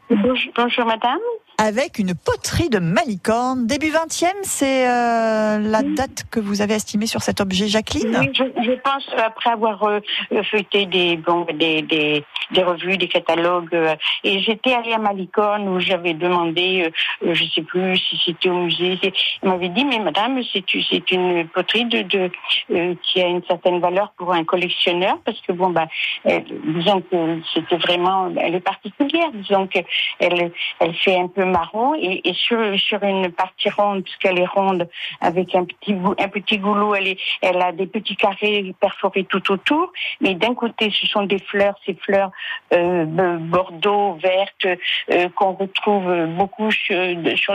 Bonjour, 0.10 0.52
bonjour, 0.56 0.86
madame. 0.86 1.20
Avec 1.62 2.00
une 2.00 2.14
poterie 2.16 2.70
de 2.70 2.80
Malicorne. 2.80 3.68
Début 3.68 3.88
20e, 3.92 4.28
c'est 4.44 4.88
euh, 4.88 5.60
la 5.60 5.84
date 5.84 6.24
que 6.32 6.40
vous 6.40 6.62
avez 6.62 6.76
estimée 6.76 7.06
sur 7.06 7.22
cet 7.22 7.42
objet, 7.42 7.68
Jacqueline? 7.68 8.16
Oui, 8.18 8.30
je, 8.34 8.44
je 8.64 8.72
pense 8.80 9.06
après 9.18 9.50
avoir 9.50 9.84
euh, 9.84 10.00
euh, 10.32 10.42
feuilleté 10.44 10.86
des, 10.86 11.18
bon, 11.18 11.46
des, 11.54 11.82
des, 11.82 12.24
des 12.52 12.64
revues, 12.64 12.96
des 12.98 13.10
catalogues, 13.10 13.74
euh, 13.76 13.94
et 14.24 14.40
j'étais 14.40 14.72
allée 14.72 14.94
à 14.94 15.00
Malicorne 15.00 15.68
où 15.68 15.82
j'avais 15.82 16.14
demandé, 16.14 16.90
euh, 17.26 17.34
je 17.34 17.44
sais 17.54 17.64
plus 17.64 17.98
si 17.98 18.18
c'était 18.26 18.48
au 18.50 18.64
musée, 18.64 18.98
c'est- 19.04 19.12
il 19.44 19.50
m'avait 19.50 19.68
dit 19.70 19.84
mais 19.84 20.00
madame 20.00 20.40
c'est 20.54 21.12
une 21.12 21.46
poterie 21.50 21.86
de, 21.86 22.04
de 22.04 22.32
euh, 22.72 22.96
qui 23.04 23.22
a 23.22 23.28
une 23.28 23.44
certaine 23.46 23.82
valeur 23.82 24.14
pour 24.18 24.32
un 24.34 24.46
collectionneur 24.46 25.18
parce 25.26 25.40
que 25.42 25.52
bon 25.52 25.70
bah 25.72 25.88
disons 26.26 27.02
que 27.02 27.40
c'était 27.54 27.78
vraiment 27.78 28.32
elle 28.38 28.56
est 28.56 28.60
particulière, 28.62 29.30
disons 29.34 29.68
que 29.68 29.80
elle 30.20 30.52
elle 30.80 30.94
fait 30.96 31.18
un 31.20 31.28
peu 31.28 31.44
marron 31.50 31.96
et, 31.96 32.22
et 32.28 32.34
sur 32.34 32.60
sur 32.80 33.04
une 33.04 33.32
partie 33.32 33.70
ronde 33.70 34.04
puisqu'elle 34.04 34.40
est 34.40 34.46
ronde 34.46 34.88
avec 35.22 35.56
un 35.56 35.66
petit 35.66 35.96
un 36.18 36.30
petit 36.30 36.58
goulot, 36.58 36.96
elle 36.96 37.08
est 37.08 37.20
elle 37.42 37.62
a 37.62 37.72
des 37.72 37.88
petits 37.88 38.16
carrés 38.16 38.74
perforés 38.80 39.26
tout 39.26 39.52
autour, 39.52 39.92
mais 40.22 40.36
d'un 40.36 40.54
côté 40.54 40.92
ce 40.92 41.08
sont 41.08 41.24
des 41.24 41.40
fleurs, 41.40 41.76
ces 41.86 41.96
fleurs 41.96 42.32
euh, 42.74 43.06
bordeaux 43.06 44.14
vertes 44.16 44.68
euh, 45.12 45.30
qu'on 45.36 45.54
retrouve 45.54 46.28
beaucoup 46.38 46.72
sur, 46.72 46.96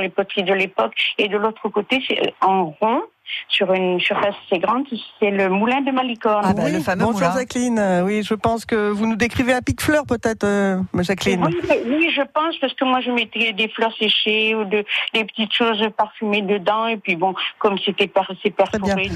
les 0.00 0.09
poteries 0.09 0.42
de 0.42 0.54
l'époque, 0.54 0.94
et 1.18 1.28
de 1.28 1.37
l'autre 1.37 1.68
côté 1.68 2.02
c'est 2.07 2.35
en 2.40 2.74
rond 2.80 3.02
sur 3.48 3.72
une 3.72 4.00
surface 4.00 4.34
assez 4.46 4.58
grande. 4.60 4.84
C'est 5.20 5.30
le 5.30 5.48
moulin 5.48 5.80
de 5.80 5.90
Malicorne. 5.90 6.44
Ah 6.44 6.52
bah, 6.52 6.62
oui, 6.66 6.72
le 6.72 6.80
fameux 6.80 7.04
bonjour 7.04 7.20
moulin. 7.20 7.34
Jacqueline. 7.34 7.78
Euh, 7.78 8.02
Oui, 8.04 8.22
je 8.22 8.34
pense 8.34 8.64
que 8.64 8.90
vous 8.90 9.06
nous 9.06 9.16
décrivez 9.16 9.52
un 9.52 9.62
pic-fleur 9.62 10.04
peut-être, 10.06 10.44
euh, 10.44 10.78
Jacqueline. 11.00 11.44
Oui, 11.44 11.56
oui, 11.87 12.10
je 12.14 12.22
pense, 12.22 12.56
parce 12.60 12.74
que 12.74 12.84
moi, 12.84 13.00
je 13.00 13.10
mettais 13.10 13.52
des 13.52 13.68
fleurs 13.68 13.94
séchées 13.98 14.54
ou 14.54 14.64
de, 14.64 14.84
des 15.12 15.24
petites 15.24 15.52
choses 15.52 15.82
parfumées 15.96 16.42
dedans. 16.42 16.87
Et 16.87 16.96
puis 16.96 17.16
bon, 17.16 17.34
comme 17.58 17.78
c'était 17.84 18.10
c'est 18.42 18.50
perforé. 18.50 19.10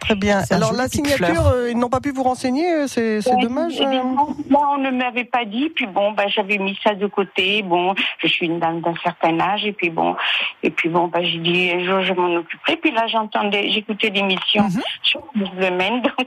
Très 0.00 0.14
bien. 0.14 0.42
C'est 0.42 0.54
un 0.54 0.56
Alors 0.58 0.72
la 0.72 0.88
signature, 0.88 1.46
euh, 1.48 1.70
ils 1.70 1.78
n'ont 1.78 1.88
pas 1.88 2.00
pu 2.00 2.10
vous 2.10 2.22
renseigner, 2.22 2.70
euh, 2.72 2.86
c'est 2.86 3.16
Ouais, 3.28 3.42
dommage. 3.42 3.78
bien, 3.78 3.92
euh. 3.92 4.02
Moi, 4.48 4.68
on 4.74 4.78
ne 4.78 4.90
m'avait 4.90 5.24
pas 5.24 5.44
dit. 5.44 5.70
Puis 5.74 5.86
bon, 5.86 6.12
bah, 6.12 6.24
j'avais 6.28 6.58
mis 6.58 6.78
ça 6.82 6.94
de 6.94 7.06
côté. 7.06 7.62
Bon, 7.62 7.94
je 8.18 8.26
suis 8.28 8.46
une 8.46 8.58
dame 8.58 8.80
d'un 8.80 8.94
certain 9.02 9.38
âge. 9.40 9.64
Et 9.66 9.72
puis 9.72 9.90
bon, 9.90 10.16
et 10.62 10.70
puis 10.70 10.88
bon, 10.88 11.08
bah, 11.08 11.20
j'ai 11.22 11.38
dit 11.38 11.70
un 11.70 11.84
jour, 11.84 12.02
je 12.02 12.12
m'en 12.12 12.34
occuperai. 12.36 12.76
Puis 12.76 12.92
là, 12.92 13.06
j'entendais, 13.46 13.70
j'écoutais 13.70 14.10
l'émission 14.10 14.64
Mhm. 14.64 14.80
sur 15.02 15.20
le 15.34 15.44
domaine. 15.60 16.02
Donc, 16.02 16.26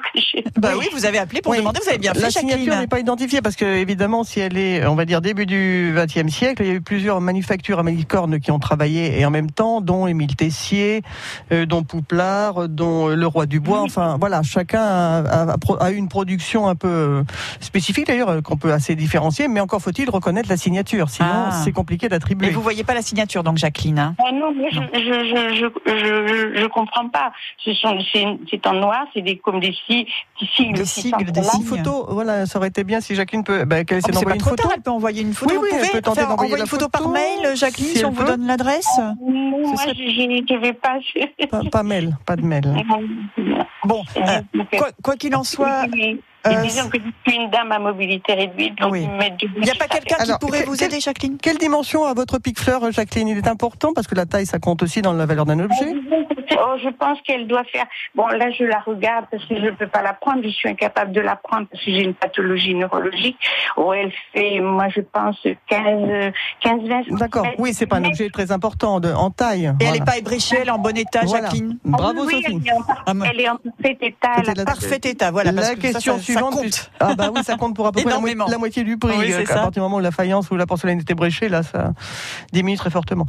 Bah 0.58 0.69
oui, 0.77 0.88
vous 0.93 1.05
avez 1.05 1.17
appelé 1.19 1.41
pour 1.41 1.51
Oui. 1.51 1.60
demander, 1.60 1.79
vous 1.84 1.89
avez 1.89 1.97
bien 1.97 2.13
fait, 2.13 2.21
La 2.21 2.29
signature 2.32 2.75
n'est 2.75 2.88
pas 2.88 2.99
identifiée 2.99 3.41
parce 3.41 3.55
que 3.55 3.65
évidemment, 3.65 4.23
si 4.23 4.39
elle 4.39 4.58
est, 4.58 4.86
on 4.86 4.95
va 4.95 5.05
dire 5.05 5.21
début 5.21 5.45
du 5.45 5.93
XXe 5.95 6.27
siècle, 6.34 6.63
il 6.63 6.67
y 6.67 6.71
a 6.71 6.73
eu 6.75 6.82
plusieurs 6.82 7.21
manufactures 7.21 7.79
à 7.79 7.84
Malicorne 7.84 8.39
qui 8.39 8.51
ont 8.51 8.60
travaillé 8.60 9.19
et 9.19 9.25
en 9.25 9.29
même 9.32 9.51
temps, 9.51 9.82
dont 9.82 10.08
Émile 10.08 10.36
Tessier, 10.36 11.01
euh, 11.51 11.65
dont 11.65 11.84
Pouplard, 11.84 12.67
dont 12.69 13.10
euh, 13.10 13.15
le 13.15 13.27
Roi 13.27 13.45
du 13.45 13.60
Bois. 13.60 13.82
Enfin, 13.82 14.17
voilà, 14.19 14.41
chacun 14.43 14.82
a, 14.82 15.91
eu 15.91 15.95
une 15.95 16.10
production 16.10 16.67
un 16.67 16.75
peu 16.75 16.88
euh, 16.88 17.23
spécifique 17.60 18.08
d'ailleurs 18.08 18.29
euh, 18.29 18.41
qu'on 18.41 18.58
peut 18.58 18.71
assez 18.73 18.95
différencier, 18.95 19.47
mais 19.47 19.60
encore 19.60 19.82
faut-il 19.82 20.10
reconnaître 20.10 20.49
la 20.49 20.58
signature, 20.58 21.10
sinon 21.10 21.29
Ah. 21.29 21.62
c'est 21.63 21.71
compliqué 21.71 22.08
Et 22.08 22.10
d'attribuer. 22.10 22.49
vous 22.51 22.62
voyez 22.62 22.84
pas 22.84 22.93
la 22.93 23.01
signature, 23.01 23.43
donc 23.43 23.58
Jacqueline. 23.58 23.99
hein? 23.99 24.15
Ah 24.19 24.32
non, 24.32 24.51
mais 24.55 24.69
je, 24.71 24.79
je, 24.93 24.99
je, 25.55 25.65
je, 25.86 26.62
je, 26.62 26.67
pas. 27.10 27.32
Ce 27.58 27.74
sont, 27.74 27.98
c'est, 28.13 28.67
en 28.67 28.74
noir, 28.74 29.06
c'est 29.13 29.22
des, 29.22 29.38
comme 29.38 29.60
des, 29.60 29.76
si- 29.88 30.06
des 30.39 30.48
sigles. 30.56 30.74
Des 30.78 30.86
sigles, 30.86 31.32
des 31.32 31.41
là. 31.41 31.48
Une 31.58 31.63
photo, 31.65 32.06
voilà, 32.10 32.45
ça 32.45 32.60
aurait 32.60 32.69
été 32.69 32.84
bien 32.84 33.02
si 33.02 33.15
Jacqueline 33.15 33.43
peut, 33.43 33.65
bah, 33.65 33.84
qu'elle 33.84 33.98
Oh, 33.98 34.08
essaie 34.10 34.12
d'envoyer 34.13 34.36
une 34.36 34.41
trop 34.41 34.50
photo. 34.52 34.63
tard, 34.63 34.72
elle 34.76 34.82
peut 34.82 34.91
envoyer 34.91 35.22
une 35.22 35.34
photo. 35.34 35.54
Oui, 35.54 35.60
oui, 35.62 35.69
vous 35.72 35.76
elle 35.76 35.82
pouvez 35.88 35.91
peut 35.93 36.02
tenter 36.02 36.19
faire 36.22 36.30
d'envoyer 36.30 36.52
envoyer 36.54 36.56
la 36.58 36.63
une 36.63 36.67
photo, 36.69 36.86
photo, 36.86 37.04
par 37.04 37.10
mail, 37.12 37.56
Jacqueline, 37.56 37.88
si 37.88 37.93
si, 37.93 38.00
elle 38.00 38.06
on 38.06 38.12
vous 38.12 38.22
peut. 38.24 38.28
donne 38.32 38.45
l'adresse? 38.48 38.88
Non, 38.98 39.15
moi, 39.67 39.78
serait- 39.78 39.93
je, 39.95 40.43
je 40.50 40.56
vais 40.60 40.74
pas. 40.74 40.98
Pas, 41.50 41.62
pas 41.72 41.84
mail, 41.84 42.17
pas 42.26 42.36
de 42.36 42.41
mail. 42.43 42.63
Bon, 43.86 44.04
euh, 44.17 44.41
quoi 44.78 44.89
quoi 45.02 45.15
qu'il 45.15 45.34
en 45.36 45.43
soit, 45.45 45.86
Et 46.45 46.56
euh, 46.56 46.62
disons 46.62 46.88
que 46.89 46.97
je 46.99 47.32
suis 47.32 47.38
une 47.41 47.49
dame 47.49 47.71
à 47.73 47.80
mobilité 47.80 48.34
réduite, 48.34 48.78
donc 48.80 48.93
Oui. 48.93 49.06
il 49.06 49.62
n'y 49.62 49.69
a 49.69 49.75
pas 49.75 49.88
quelqu'un 49.88 50.15
qui 50.15 50.21
Alors, 50.23 50.39
pourrait 50.39 50.63
vous 50.63 50.82
aider, 50.82 50.99
Jacqueline? 51.02 51.38
Quelle 51.38 51.58
dimension 51.58 52.06
a 52.06 52.13
votre 52.13 52.39
pic-fleur, 52.39 52.89
Jacqueline? 52.91 53.28
Il 53.28 53.38
est 53.38 53.47
important 53.47 53.91
parce 53.93 54.08
que 54.08 54.15
la 54.15 54.25
taille, 54.25 54.45
ça 54.45 54.58
compte 54.58 54.82
aussi 54.82 55.02
dans 55.02 55.12
la 55.12 55.25
valeur 55.25 55.45
d'un 55.45 55.60
objet. 55.60 55.93
Oh, 56.62 56.75
je 56.84 56.89
pense 56.89 57.19
qu'elle 57.23 57.45
doit 57.47 57.63
faire. 57.65 57.86
Bon, 58.15 58.28
là, 58.28 58.52
je 58.52 58.63
la 58.63 58.80
regarde 58.80 59.25
parce 59.32 59.43
que 59.45 59.56
je 59.56 59.65
ne 59.65 59.71
peux 59.71 59.88
pas 59.88 60.02
la 60.02 60.13
prendre. 60.13 60.41
Je 60.43 60.49
suis 60.49 60.69
incapable 60.69 61.12
de 61.12 61.21
la 61.21 61.36
prendre 61.36 61.67
parce 61.71 61.84
que 61.84 61.91
j'ai 61.91 62.04
une 62.04 62.13
pathologie 62.13 62.73
neurologique. 62.73 63.38
Oh, 63.78 63.91
elle 63.93 64.12
fait, 64.34 64.60
moi, 64.62 64.88
je 64.95 65.02
pense, 65.02 65.38
15, 65.67 66.32
15 66.62 66.82
20 67.10 67.17
D'accord. 67.17 67.47
Oui, 67.58 67.73
c'est 67.73 67.86
pas 67.86 67.97
un 67.97 68.06
objet 68.06 68.30
très 68.30 68.52
important 68.52 68.99
de, 68.99 69.12
en 69.12 69.30
taille. 69.30 69.73
Et 69.80 69.86
elle 69.86 69.93
n'est 69.99 70.06
pas 70.06 70.17
ébréchée, 70.17 70.58
elle 70.62 70.67
est 70.69 70.71
en 70.71 70.80
bon 70.80 70.95
état, 70.97 71.21
Voilà. 71.25 71.45
Jacqueline? 71.47 71.78
Bravo, 71.84 72.21
Ah 72.21 72.25
oui, 72.28 72.41
Sophie. 72.43 72.60
Elle 72.62 72.67
est 72.67 72.71
en, 72.73 72.82
Ah, 73.06 73.13
moi- 73.13 73.28
elle 73.32 73.41
est 73.41 73.49
en 73.49 73.56
parfait 73.58 73.97
état. 74.02 74.63
Parfait 74.65 74.99
état, 75.04 75.32
voilà. 75.32 75.54
parce 75.54 75.69
la 75.69 75.75
que 75.75 75.82
question 75.82 76.17
ça- 76.17 76.23
ça 76.23 76.28
suivante. 76.33 76.53
compte. 76.53 76.61
puisque- 76.61 76.89
Ah 76.99 77.15
bah 77.15 77.29
oui, 77.35 77.41
ça 77.43 77.55
compte 77.55 77.75
pour 77.75 77.87
à 77.87 77.91
peu 77.91 78.01
près 78.01 78.09
la, 78.09 78.17
mo- 78.19 78.27
Énormément. 78.27 78.47
la 78.49 78.57
moitié 78.57 78.83
du 78.83 78.97
prix. 78.97 79.15
Oui, 79.17 79.31
euh, 79.33 79.45
ça. 79.45 79.53
à 79.53 79.55
partir 79.55 79.71
du 79.71 79.79
moment 79.81 79.97
où 79.97 79.99
la 80.01 80.11
faïence 80.11 80.49
ou 80.51 80.55
la 80.55 80.65
porcelaine 80.65 80.99
était 80.99 81.13
bréchée, 81.15 81.49
là, 81.49 81.63
ça 81.63 81.93
diminue 82.53 82.77
très 82.77 82.89
fortement. 82.89 83.25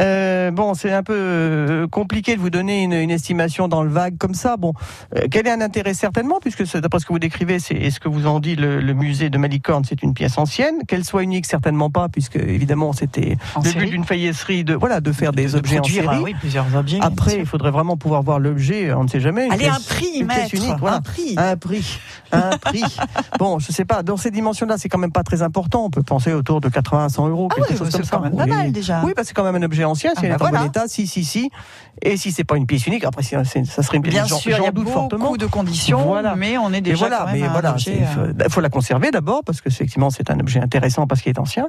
Euh, 0.00 0.50
bon, 0.50 0.74
c'est 0.74 0.92
un 0.92 1.02
peu 1.02 1.14
euh, 1.16 1.86
compliqué 1.88 2.36
de 2.36 2.40
vous 2.40 2.50
donner 2.50 2.82
une, 2.82 2.92
une 2.92 3.10
estimation 3.10 3.68
dans 3.68 3.82
le 3.82 3.90
vague 3.90 4.18
comme 4.18 4.34
ça. 4.34 4.56
Bon, 4.56 4.72
euh, 5.16 5.26
quel 5.30 5.46
est 5.46 5.50
un 5.50 5.60
intérêt 5.60 5.94
certainement, 5.94 6.38
puisque 6.40 6.62
d'après 6.76 6.98
ce 7.00 7.06
que 7.06 7.12
vous 7.12 7.18
décrivez, 7.18 7.58
c'est 7.58 7.74
et 7.74 7.90
ce 7.90 8.00
que 8.00 8.08
vous 8.08 8.26
en 8.26 8.40
dit 8.40 8.56
le, 8.56 8.80
le 8.80 8.94
musée 8.94 9.30
de 9.30 9.38
Malicorne, 9.38 9.84
c'est 9.84 10.02
une 10.02 10.14
pièce 10.14 10.38
ancienne. 10.38 10.80
Qu'elle 10.88 11.04
soit 11.04 11.22
unique, 11.22 11.46
certainement 11.46 11.90
pas, 11.90 12.08
puisque 12.08 12.36
évidemment 12.36 12.92
c'était 12.92 13.36
le 13.56 13.62
série. 13.70 13.84
but 13.86 13.90
d'une 13.90 14.04
faïencerie 14.04 14.64
de 14.64 14.74
voilà 14.74 15.00
de 15.00 15.12
faire 15.12 15.32
des 15.32 15.46
De 15.46 15.56
objets 15.56 15.76
produire, 15.76 16.02
en 16.04 16.10
série. 16.12 16.20
euh, 16.20 16.24
oui, 16.24 16.34
plusieurs 16.38 16.74
objets. 16.76 16.98
Après, 17.00 17.36
il 17.38 17.46
faudrait 17.46 17.70
vraiment 17.70 17.96
pouvoir 17.96 18.22
voir 18.22 18.38
l'objet, 18.38 18.92
on 18.92 19.04
ne 19.04 19.08
sait 19.08 19.20
jamais. 19.20 19.46
une 19.46 19.52
Allez, 19.52 19.68
un 19.68 19.78
prix, 19.80 20.24
maître. 20.24 20.54
unique, 20.54 20.76
voilà. 20.78 20.96
Un 20.96 21.00
prix. 21.02 21.34
Un 21.36 21.56
prix, 21.56 21.98
un 22.32 22.40
prix. 22.58 22.84
Bon, 23.38 23.58
je 23.58 23.72
sais 23.72 23.84
pas, 23.84 24.02
dans 24.02 24.16
ces 24.16 24.30
dimensions-là, 24.30 24.76
c'est 24.78 24.88
quand 24.88 24.98
même 24.98 25.12
pas 25.12 25.22
très 25.22 25.42
important. 25.42 25.84
On 25.84 25.90
peut 25.90 26.02
penser 26.02 26.32
autour 26.32 26.60
de 26.60 26.68
80 26.68 27.04
à 27.06 27.08
100 27.08 27.28
euros, 27.28 27.48
Ah 27.50 27.54
quelque 27.54 27.72
oui, 27.72 27.76
chose 27.78 27.88
c'est 27.90 27.98
comme 27.98 28.04
ça. 28.06 28.16
quand 28.16 28.22
même 28.22 28.36
pas 28.36 28.44
Oui. 28.44 28.50
mal, 28.50 28.72
déjà. 28.72 29.02
Oui, 29.04 29.12
parce 29.14 29.24
que 29.24 29.28
c'est 29.28 29.34
quand 29.34 29.44
même 29.44 29.56
un 29.56 29.62
objet 29.64 29.84
ancien, 29.84 30.12
Ah 30.16 30.20
si 30.20 30.26
bah 30.26 30.28
est 30.28 30.34
en 30.34 30.38
bon 30.44 30.50
voilà. 30.50 30.66
état, 30.66 30.84
si, 30.88 31.06
si, 31.06 31.24
si. 31.24 31.50
Et 32.00 32.16
si 32.16 32.32
c'est 32.32 32.44
pas 32.44 32.56
une 32.56 32.66
pièce 32.66 32.86
unique, 32.86 33.04
après, 33.04 33.22
ça 33.22 33.44
serait 33.44 33.96
une 33.96 34.02
pièce 34.02 34.14
Bien 34.14 34.24
sûr, 34.26 34.56
il 34.58 34.64
y 34.64 34.66
a 34.66 34.70
beaucoup 34.72 34.90
fortement. 34.90 35.36
de 35.36 35.46
conditions, 35.46 36.04
Voilà. 36.06 36.34
mais 36.36 36.58
on 36.58 36.72
est 36.72 36.78
Et 36.78 36.80
déjà 36.80 36.96
voilà, 37.08 37.18
quand 37.18 37.26
même 37.32 37.40
mais 37.40 37.46
un 37.46 37.52
voilà, 37.52 37.70
euh, 37.70 37.76
il 37.86 38.06
faut, 38.44 38.50
faut 38.50 38.60
la 38.60 38.68
conserver 38.70 39.10
d'abord 39.10 39.42
parce 39.44 39.60
que 39.60 39.68
effectivement 39.68 40.10
c'est 40.10 40.30
un 40.30 40.38
objet 40.40 40.60
intéressant 40.60 41.06
parce 41.06 41.20
qu'il 41.22 41.30
est 41.30 41.38
ancien 41.38 41.68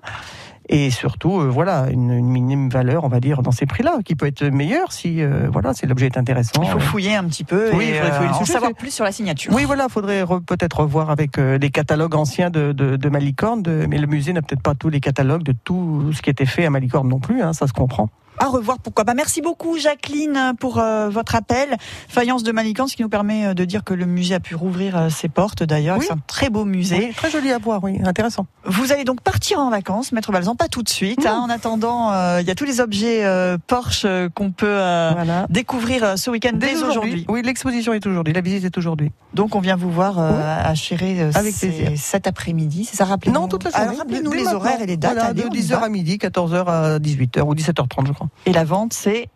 et 0.70 0.90
surtout 0.92 1.40
euh, 1.42 1.50
voilà 1.50 1.88
une, 1.92 2.12
une 2.12 2.28
minime 2.30 2.70
valeur 2.70 3.04
on 3.04 3.08
va 3.10 3.20
dire 3.20 3.42
dans 3.42 3.52
ces 3.52 3.66
prix-là 3.66 3.98
qui 4.06 4.16
peut 4.16 4.26
être 4.28 4.44
meilleure 4.46 4.92
si 4.92 5.22
euh, 5.22 5.48
voilà 5.52 5.74
si 5.74 5.86
l'objet 5.86 6.06
est 6.08 6.18
intéressant. 6.18 6.62
Il 6.64 6.70
faut 6.70 6.78
Euh, 6.78 6.82
fouiller 6.82 7.16
un 7.16 7.24
petit 7.26 7.44
peu 7.44 7.72
Oui, 7.74 7.86
et 7.86 7.90
il 7.90 7.94
faudrait 7.96 8.12
fouiller 8.14 8.30
euh, 8.30 8.34
en 8.42 8.46
savoir 8.46 8.74
plus 8.74 8.92
sur 8.92 9.04
la 9.06 9.12
signature. 9.12 9.52
Oui, 9.54 9.64
voilà, 9.66 9.90
faudrait 9.90 10.24
re- 10.24 10.42
peut-être 10.44 10.80
revoir 10.82 11.10
avec 11.10 11.38
euh, 11.38 11.58
les 11.58 11.70
catalogues 11.70 12.16
anciens 12.16 12.50
de, 12.50 12.72
de, 12.72 12.96
de 12.96 13.10
Malicorne, 13.10 13.62
de- 13.62 13.86
mais 13.90 13.98
le 13.98 14.08
musée 14.08 14.32
n'a 14.34 14.42
peut-être 14.42 14.62
pas 14.62 14.76
tous 14.76 14.90
les 14.90 15.00
catalogues 15.00 15.44
de 15.44 15.52
tout 15.52 16.12
ce 16.14 16.22
qui 16.22 16.30
était 16.30 16.46
fait 16.46 16.66
à 16.66 16.70
Malicorne 16.70 17.08
non 17.10 17.20
plus, 17.20 17.42
hein, 17.42 17.54
ça 17.54 17.68
se 17.68 17.74
comprend. 17.74 18.10
À 18.40 18.48
revoir, 18.48 18.80
pourquoi 18.80 19.06
pas. 19.06 19.14
Merci 19.14 19.42
beaucoup, 19.42 19.78
Jacqueline, 19.78 20.54
pour 20.60 20.80
euh, 20.80 21.10
votre 21.10 21.36
appel. 21.36 21.78
Faïence 22.08 22.44
de 22.44 22.52
Malicorne, 22.52 22.90
ce 22.90 22.96
qui 22.96 23.02
nous 23.04 23.10
permet 23.10 23.46
euh, 23.48 23.54
de 23.54 23.64
dire 23.66 23.84
que 23.84 23.94
le 23.94 24.06
musée 24.06 24.36
a 24.36 24.40
pu 24.40 24.56
rouvrir 24.56 24.98
euh, 24.98 25.10
ses 25.10 25.30
portes 25.30 25.64
d'ailleurs. 25.64 25.98
Oui. 26.00 26.06
C'est 26.08 26.14
un 26.14 26.20
très 26.28 26.50
beau 26.50 26.66
musée. 26.66 26.98
Oui, 27.10 27.14
très 27.16 27.30
joli 27.30 27.52
à 27.52 27.58
voir, 27.60 27.84
oui, 27.84 28.00
intéressant. 28.04 28.46
Vous 28.66 28.92
allez 28.92 29.04
donc 29.04 29.22
partir 29.22 29.60
en 29.60 29.70
vacances, 29.70 30.12
Maître 30.12 30.32
Balzan, 30.32 30.56
pas 30.56 30.68
tout 30.68 30.84
de 30.84 30.90
suite. 30.90 31.26
hein. 31.26 31.40
en 31.46 31.50
attendant, 31.50 32.12
euh, 32.12 32.42
il 32.42 32.48
y 32.48 32.52
a 32.52 32.56
tous 32.56 32.66
les 32.66 32.82
objets 32.82 33.24
euh, 33.24 33.58
Porsche 33.68 34.06
qu'on 34.36 34.52
peut 34.52 34.66
euh, 34.68 35.12
Voilà. 35.14 35.46
découvrir 35.50 36.18
ce 36.18 36.30
week-end 36.32 36.52
dès, 36.56 36.76
aujourd'hui. 36.84 37.26
Oui, 37.30 37.42
l'exposition 37.44 37.94
est 37.94 38.06
aujourd'hui, 38.06 38.34
la 38.34 38.42
visite 38.42 38.66
est 38.66 38.78
aujourd'hui. 38.78 39.12
Donc 39.34 39.56
on 39.56 39.60
vient 39.60 39.76
vous 39.76 39.92
voir 39.92 40.20
euh, 40.20 40.32
à 40.32 40.74
euh, 40.74 41.32
Avec 41.36 41.54
cet 41.98 42.28
après-midi. 42.28 42.86
C'est 42.86 42.98
ça, 42.98 43.06
rappelez-nous 43.06 43.40
Non, 43.40 43.48
toute 43.48 43.64
la. 43.64 43.72
Alors, 43.74 43.98
rappelez-nous 43.98 44.32
les 44.32 44.44
maintenant. 44.44 44.60
horaires 44.60 44.82
et 44.82 44.86
les 44.86 44.98
dates. 44.98 45.14
Voilà, 45.14 45.34
de 45.34 45.44
on 45.44 45.54
y 45.54 45.60
10h 45.60 45.70
va. 45.80 45.84
à 45.86 45.90
midi, 45.90 46.18
14h 46.18 46.66
à 46.68 47.00
18h 47.00 47.42
ou 47.42 47.54
17h30, 47.56 48.08
je 48.08 48.12
crois. 48.14 48.23
Et 48.46 48.54
la 48.54 48.64
vente, 48.64 48.94
c'est 48.94 49.30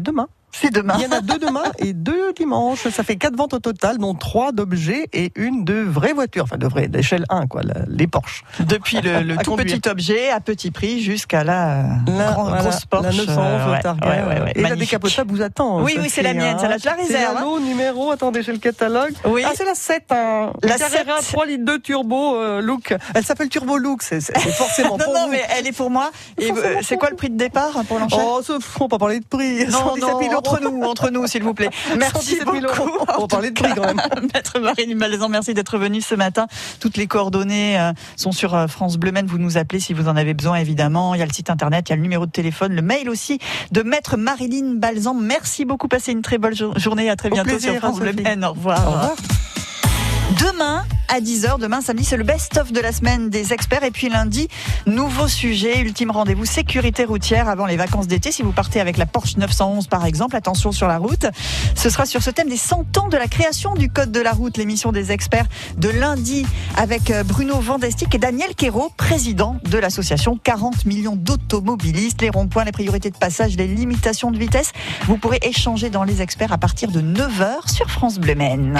demain. 0.00 0.28
C'est 0.52 0.72
demain. 0.72 0.94
Il 0.98 1.04
y 1.04 1.06
en 1.06 1.12
a 1.16 1.20
deux 1.20 1.38
demain 1.38 1.62
et 1.78 1.92
deux 1.92 2.32
dimanche. 2.32 2.88
Ça 2.88 3.02
fait 3.04 3.16
quatre 3.16 3.36
ventes 3.36 3.54
au 3.54 3.58
total, 3.58 3.98
dont 3.98 4.14
trois 4.14 4.52
d'objets 4.52 5.08
et 5.12 5.30
une 5.36 5.64
de 5.64 5.74
vraie 5.80 6.12
voiture. 6.12 6.44
Enfin, 6.44 6.56
de 6.56 6.66
vraie, 6.66 6.88
d'échelle 6.88 7.24
1, 7.28 7.46
quoi, 7.46 7.62
la- 7.62 7.74
les 7.88 8.06
Porsche. 8.06 8.42
Depuis 8.60 9.00
le, 9.00 9.20
le 9.22 9.36
tout 9.38 9.50
conduire. 9.52 9.76
petit 9.78 9.88
objet 9.88 10.30
à 10.30 10.40
petit 10.40 10.70
prix 10.70 11.00
jusqu'à 11.00 11.44
la, 11.44 11.84
La, 12.06 12.32
grand- 12.32 12.44
voilà, 12.44 12.62
grosse 12.62 12.84
Porsche. 12.86 13.04
la 13.04 13.12
911 13.12 13.38
euh, 13.38 13.70
ouais, 13.72 13.80
Targa. 13.80 14.08
ouais, 14.08 14.16
ouais, 14.16 14.40
ouais, 14.42 14.52
et 14.54 14.62
la 14.62 14.68
magnifique. 14.70 14.90
décapotable 14.90 15.30
vous 15.32 15.42
attend. 15.42 15.82
Oui, 15.82 15.96
oui, 15.98 16.08
c'est 16.10 16.22
la 16.22 16.34
mienne, 16.34 16.56
hein. 16.56 16.58
je 16.60 16.66
la 16.86 16.92
réserve, 16.94 16.96
C'est 17.08 17.24
un 17.24 17.40
lot 17.40 17.60
numéro, 17.60 18.10
attendez, 18.10 18.42
j'ai 18.42 18.52
le 18.52 18.58
catalogue. 18.58 19.12
Oui. 19.26 19.42
Ah, 19.46 19.52
c'est 19.54 19.64
la 19.64 19.74
7. 19.74 20.04
Hein. 20.10 20.52
La 20.62 20.76
Carrera 20.78 21.20
7. 21.20 21.32
3 21.32 21.46
litres 21.46 21.64
2 21.64 21.78
turbo 21.80 22.36
euh, 22.36 22.60
look. 22.60 22.94
Elle 23.14 23.24
s'appelle 23.24 23.48
Turbo 23.48 23.76
Look, 23.78 24.02
c'est 24.02 24.20
c'est- 24.20 24.32
c'est 24.38 24.52
forcément 24.52 24.96
Non, 24.98 25.04
pour 25.04 25.14
non, 25.14 25.26
vous. 25.26 25.32
mais 25.32 25.42
elle 25.56 25.66
est 25.66 25.72
pour 25.72 25.90
moi. 25.90 26.10
Et 26.38 26.50
euh, 26.50 26.76
c'est 26.82 26.96
quoi 26.96 27.10
le 27.10 27.16
prix 27.16 27.30
de 27.30 27.36
départ 27.36 27.70
pour 27.86 27.98
l'enchère? 27.98 28.18
Oh, 28.22 28.40
on 28.48 28.84
va 28.84 28.88
pas 28.88 28.98
parler 28.98 29.20
de 29.20 29.24
prix. 29.26 29.64
Non, 29.66 29.78
117 29.96 30.02
non, 30.12 30.18
000 30.20 30.32
euros. 30.32 30.37
Entre 30.38 30.60
nous, 30.62 30.82
entre 30.82 31.10
nous, 31.10 31.26
s'il 31.26 31.42
vous 31.42 31.54
plaît. 31.54 31.70
Merci 31.98 32.36
117 32.36 32.48
000 32.52 32.60
beaucoup. 32.60 32.90
On 33.18 33.26
parler 33.26 33.50
de 33.50 33.60
prix 33.60 33.72
quand 33.74 33.82
même. 33.86 34.00
Maître 34.34 34.58
Marine 34.60 34.94
Malaisan, 34.96 35.28
merci 35.28 35.54
d'être 35.54 35.78
venue 35.78 36.00
ce 36.00 36.14
matin. 36.14 36.46
Toutes 36.80 36.96
les 36.96 37.06
coordonnées 37.06 37.78
euh, 37.78 37.92
sont 38.16 38.32
sur 38.32 38.54
euh, 38.54 38.66
France 38.66 38.96
Bleu. 38.96 39.08
Vous 39.26 39.38
nous 39.38 39.56
appelez 39.56 39.80
si 39.80 39.94
vous 39.94 40.08
en 40.08 40.16
avez 40.16 40.34
besoin, 40.34 40.56
évidemment. 40.56 41.14
Il 41.14 41.18
y 41.20 41.22
a 41.22 41.26
le 41.26 41.32
site 41.32 41.50
internet, 41.50 41.86
il 41.88 41.90
y 41.90 41.92
a 41.94 41.96
le 41.96 42.02
numéro 42.02 42.26
de 42.26 42.30
téléphone, 42.30 42.74
le 42.74 42.82
mail 42.82 43.08
aussi 43.08 43.38
de 43.72 43.82
Maître 43.82 44.16
Marilyn 44.16 44.74
Balzan. 44.76 45.14
Merci 45.14 45.64
beaucoup. 45.64 45.88
Passez 45.88 46.12
une 46.12 46.22
très 46.22 46.38
bonne 46.38 46.54
jour- 46.54 46.78
journée. 46.78 47.08
À 47.10 47.16
très 47.16 47.30
bientôt 47.30 47.48
plaisir, 47.50 47.72
sur 47.72 47.80
France 47.80 47.98
Bleu. 48.00 48.12
Au 48.44 48.50
revoir. 48.50 48.86
Au 48.86 48.90
revoir. 48.90 49.16
Demain, 50.38 50.84
à 51.08 51.20
10h, 51.20 51.58
demain 51.58 51.80
samedi, 51.80 52.04
c'est 52.04 52.16
le 52.16 52.22
best-of 52.22 52.70
de 52.70 52.80
la 52.80 52.92
semaine 52.92 53.28
des 53.28 53.52
experts. 53.52 53.82
Et 53.82 53.90
puis 53.90 54.08
lundi, 54.08 54.46
nouveau 54.86 55.26
sujet, 55.26 55.80
ultime 55.80 56.12
rendez-vous 56.12 56.44
sécurité 56.44 57.04
routière 57.04 57.48
avant 57.48 57.66
les 57.66 57.76
vacances 57.76 58.06
d'été. 58.06 58.30
Si 58.30 58.42
vous 58.42 58.52
partez 58.52 58.80
avec 58.80 58.98
la 58.98 59.06
Porsche 59.06 59.36
911 59.36 59.88
par 59.88 60.04
exemple, 60.04 60.36
attention 60.36 60.70
sur 60.70 60.86
la 60.86 60.98
route. 60.98 61.26
Ce 61.74 61.90
sera 61.90 62.06
sur 62.06 62.22
ce 62.22 62.30
thème 62.30 62.48
des 62.48 62.56
100 62.56 62.98
ans 62.98 63.08
de 63.08 63.16
la 63.16 63.26
création 63.26 63.74
du 63.74 63.90
Code 63.90 64.12
de 64.12 64.20
la 64.20 64.32
route, 64.32 64.58
l'émission 64.58 64.92
des 64.92 65.10
experts 65.10 65.46
de 65.76 65.88
lundi 65.88 66.46
avec 66.76 67.10
euh, 67.10 67.24
Bruno 67.24 67.58
Vandestick 67.58 68.14
et 68.14 68.18
Daniel 68.18 68.54
Quérault, 68.54 68.92
président 68.96 69.56
de 69.64 69.78
l'association 69.78 70.38
40 70.42 70.84
millions 70.84 71.16
d'automobilistes. 71.16 72.22
Les 72.22 72.30
ronds-points, 72.30 72.64
les 72.64 72.72
priorités 72.72 73.10
de 73.10 73.16
passage, 73.16 73.56
les 73.56 73.66
limitations 73.66 74.30
de 74.30 74.38
vitesse. 74.38 74.72
Vous 75.06 75.16
pourrez 75.16 75.40
échanger 75.42 75.90
dans 75.90 76.04
les 76.04 76.22
experts 76.22 76.52
à 76.52 76.58
partir 76.58 76.92
de 76.92 77.00
9h 77.00 77.72
sur 77.74 77.90
France 77.90 78.20
Bleu 78.20 78.36
Maine. 78.36 78.78